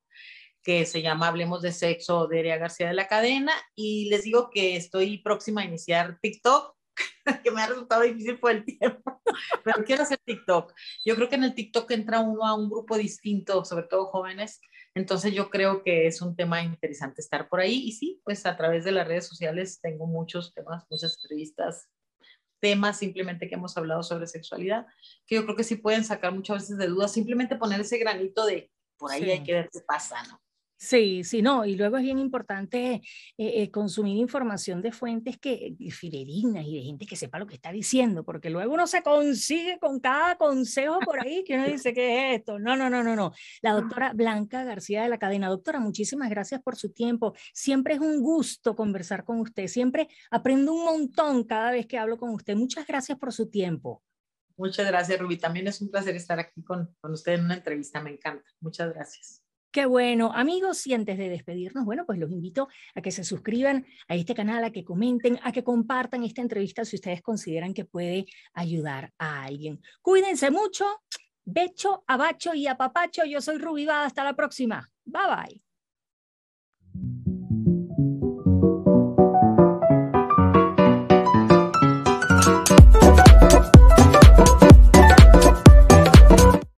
que 0.63 0.87
se 0.87 1.03
llama 1.03 1.27
Hablemos 1.27 1.61
de 1.61 1.73
Sexo, 1.73 2.29
Deria 2.29 2.57
García 2.57 2.87
de 2.87 2.95
la 2.95 3.09
Cadena. 3.09 3.53
Y 3.75 4.09
les 4.11 4.23
digo 4.23 4.49
que 4.51 4.77
estoy 4.77 5.19
próxima 5.19 5.63
a 5.63 5.65
iniciar 5.65 6.21
TikTok 6.23 6.76
que 7.45 7.51
me 7.51 7.63
ha 7.63 7.67
resultado 7.67 8.03
difícil 8.03 8.39
por 8.39 8.53
el 8.53 8.65
tiempo, 8.65 9.21
pero 9.65 9.85
quiero 9.85 10.03
hacer 10.03 10.19
TikTok. 10.25 10.75
Yo 11.05 11.15
creo 11.17 11.29
que 11.29 11.37
en 11.37 11.45
el 11.45 11.55
TikTok 11.55 11.91
entra 11.91 12.21
uno 12.21 12.47
a 12.47 12.55
un 12.55 12.69
grupo 12.69 12.97
distinto, 12.97 13.65
sobre 13.65 13.85
todo 13.85 14.07
jóvenes, 14.07 14.61
entonces 14.95 15.35
yo 15.35 15.51
creo 15.51 15.83
que 15.83 16.07
es 16.07 16.23
un 16.23 16.35
tema 16.35 16.63
interesante 16.63 17.21
estar 17.21 17.49
por 17.49 17.61
ahí. 17.61 17.83
Y 17.87 17.93
sí, 17.93 18.21
pues 18.25 18.47
a 18.47 18.57
través 18.57 18.85
de 18.85 18.93
las 18.93 19.07
redes 19.07 19.27
sociales 19.27 19.79
tengo 19.83 20.07
muchos 20.07 20.55
temas, 20.55 20.85
muchas 20.89 21.19
entrevistas, 21.23 21.89
temas 22.61 22.99
simplemente 22.99 23.49
que 23.49 23.57
hemos 23.57 23.77
hablado 23.77 24.03
sobre 24.03 24.27
sexualidad, 24.27 24.87
que 25.27 25.35
yo 25.35 25.45
creo 25.45 25.57
que 25.57 25.65
sí 25.65 25.77
pueden 25.77 26.05
sacar 26.05 26.33
muchas 26.33 26.63
veces 26.63 26.79
de 26.79 26.87
dudas, 26.87 27.13
simplemente 27.13 27.57
poner 27.57 27.81
ese 27.81 27.99
granito 27.99 28.47
de 28.47 28.71
por 28.97 29.13
ahí 29.13 29.31
hay 29.31 29.43
que 29.43 29.53
ver 29.53 29.69
qué 29.71 29.81
pasa, 29.81 30.23
¿no? 30.25 30.41
Sí, 30.79 31.25
sí, 31.25 31.41
no, 31.41 31.65
y 31.65 31.75
luego 31.75 31.97
es 31.97 32.03
bien 32.03 32.19
importante 32.19 32.95
eh, 32.95 33.03
eh, 33.39 33.71
consumir 33.71 34.19
información 34.19 34.83
de 34.83 34.93
fuentes 34.93 35.39
que 35.39 35.75
fidedignas 35.91 36.67
y 36.67 36.77
de 36.77 36.83
gente 36.83 37.07
que 37.07 37.17
sepa 37.17 37.39
lo 37.39 37.47
que 37.47 37.55
está 37.55 37.73
diciendo, 37.73 38.25
porque 38.25 38.51
luego 38.51 38.75
uno 38.75 38.87
se 38.87 39.03
consigue 39.03 39.79
con 39.79 40.01
cada 40.01 40.37
consejo 40.37 40.99
por 41.01 41.19
ahí 41.25 41.45
que 41.45 41.55
uno 41.55 41.67
dice, 41.67 41.95
¿qué 41.95 42.35
es 42.35 42.41
esto? 42.41 42.59
No, 42.59 42.77
no, 42.77 42.91
no, 42.91 43.03
no, 43.03 43.17
no. 43.17 43.33
La 43.63 43.73
doctora 43.73 44.13
Blanca 44.13 44.65
García 44.65 45.03
de 45.03 45.09
la 45.09 45.19
cadena. 45.19 45.49
Doctora, 45.49 45.81
muchísimas 45.81 46.29
gracias 46.29 46.61
por 46.63 46.77
su 46.77 46.93
tiempo. 46.93 47.35
Siempre 47.55 47.95
es 47.95 48.01
un 48.01 48.21
gusto 48.21 48.77
conversar 48.77 49.25
con 49.25 49.41
usted. 49.41 49.69
Siempre 49.69 50.09
aprendo 50.31 50.75
un 50.75 50.85
montón 50.85 51.45
cada 51.45 51.71
vez 51.71 51.87
que 51.87 51.97
hablo 51.97 52.19
con 52.19 52.31
usted. 52.31 52.55
Muchas 52.55 52.87
gracias 52.87 53.19
por 53.19 53.33
su 53.33 53.49
tiempo. 53.49 54.03
Muchas 54.59 54.87
gracias, 54.87 55.19
Rubí. 55.19 55.39
También 55.39 55.69
es 55.69 55.81
un 55.81 55.91
placer 55.91 56.17
estar 56.17 56.39
aquí 56.39 56.63
con, 56.63 56.95
con 57.01 57.13
usted 57.13 57.33
en 57.33 57.45
una 57.45 57.55
entrevista. 57.55 58.03
Me 58.03 58.11
encanta. 58.11 58.45
Muchas 58.61 58.93
gracias. 58.93 59.46
Qué 59.77 59.85
bueno, 59.85 60.33
amigos, 60.35 60.87
y 60.87 60.95
antes 60.95 61.19
de 61.19 61.29
despedirnos, 61.29 61.85
bueno, 61.85 62.07
pues 62.07 62.19
los 62.19 62.31
invito 62.31 62.67
a 62.95 63.03
que 63.03 63.11
se 63.11 63.25
suscriban 63.25 63.85
a 64.09 64.15
este 64.15 64.35
canal, 64.35 64.65
a 64.65 64.71
que 64.71 64.83
comenten, 64.83 65.39
a 65.43 65.53
que 65.53 65.63
compartan 65.63 66.25
esta 66.25 66.41
entrevista 66.41 66.83
si 66.87 66.97
ustedes 66.97 67.21
consideran 67.21 67.75
que 67.75 67.85
puede 67.85 68.25
ayudar 68.55 69.13
a 69.19 69.43
alguien. 69.45 69.83
Cuídense 70.01 70.51
mucho, 70.51 70.87
becho, 71.45 72.05
abacho 72.07 72.55
y 72.55 72.67
apapacho. 72.67 73.27
Yo 73.27 73.43
soy 73.43 73.59
Rubí 73.59 73.87
Hasta 73.87 74.25
la 74.25 74.35
próxima. 74.35 74.91
Bye 75.05 75.61
bye. 76.95 77.26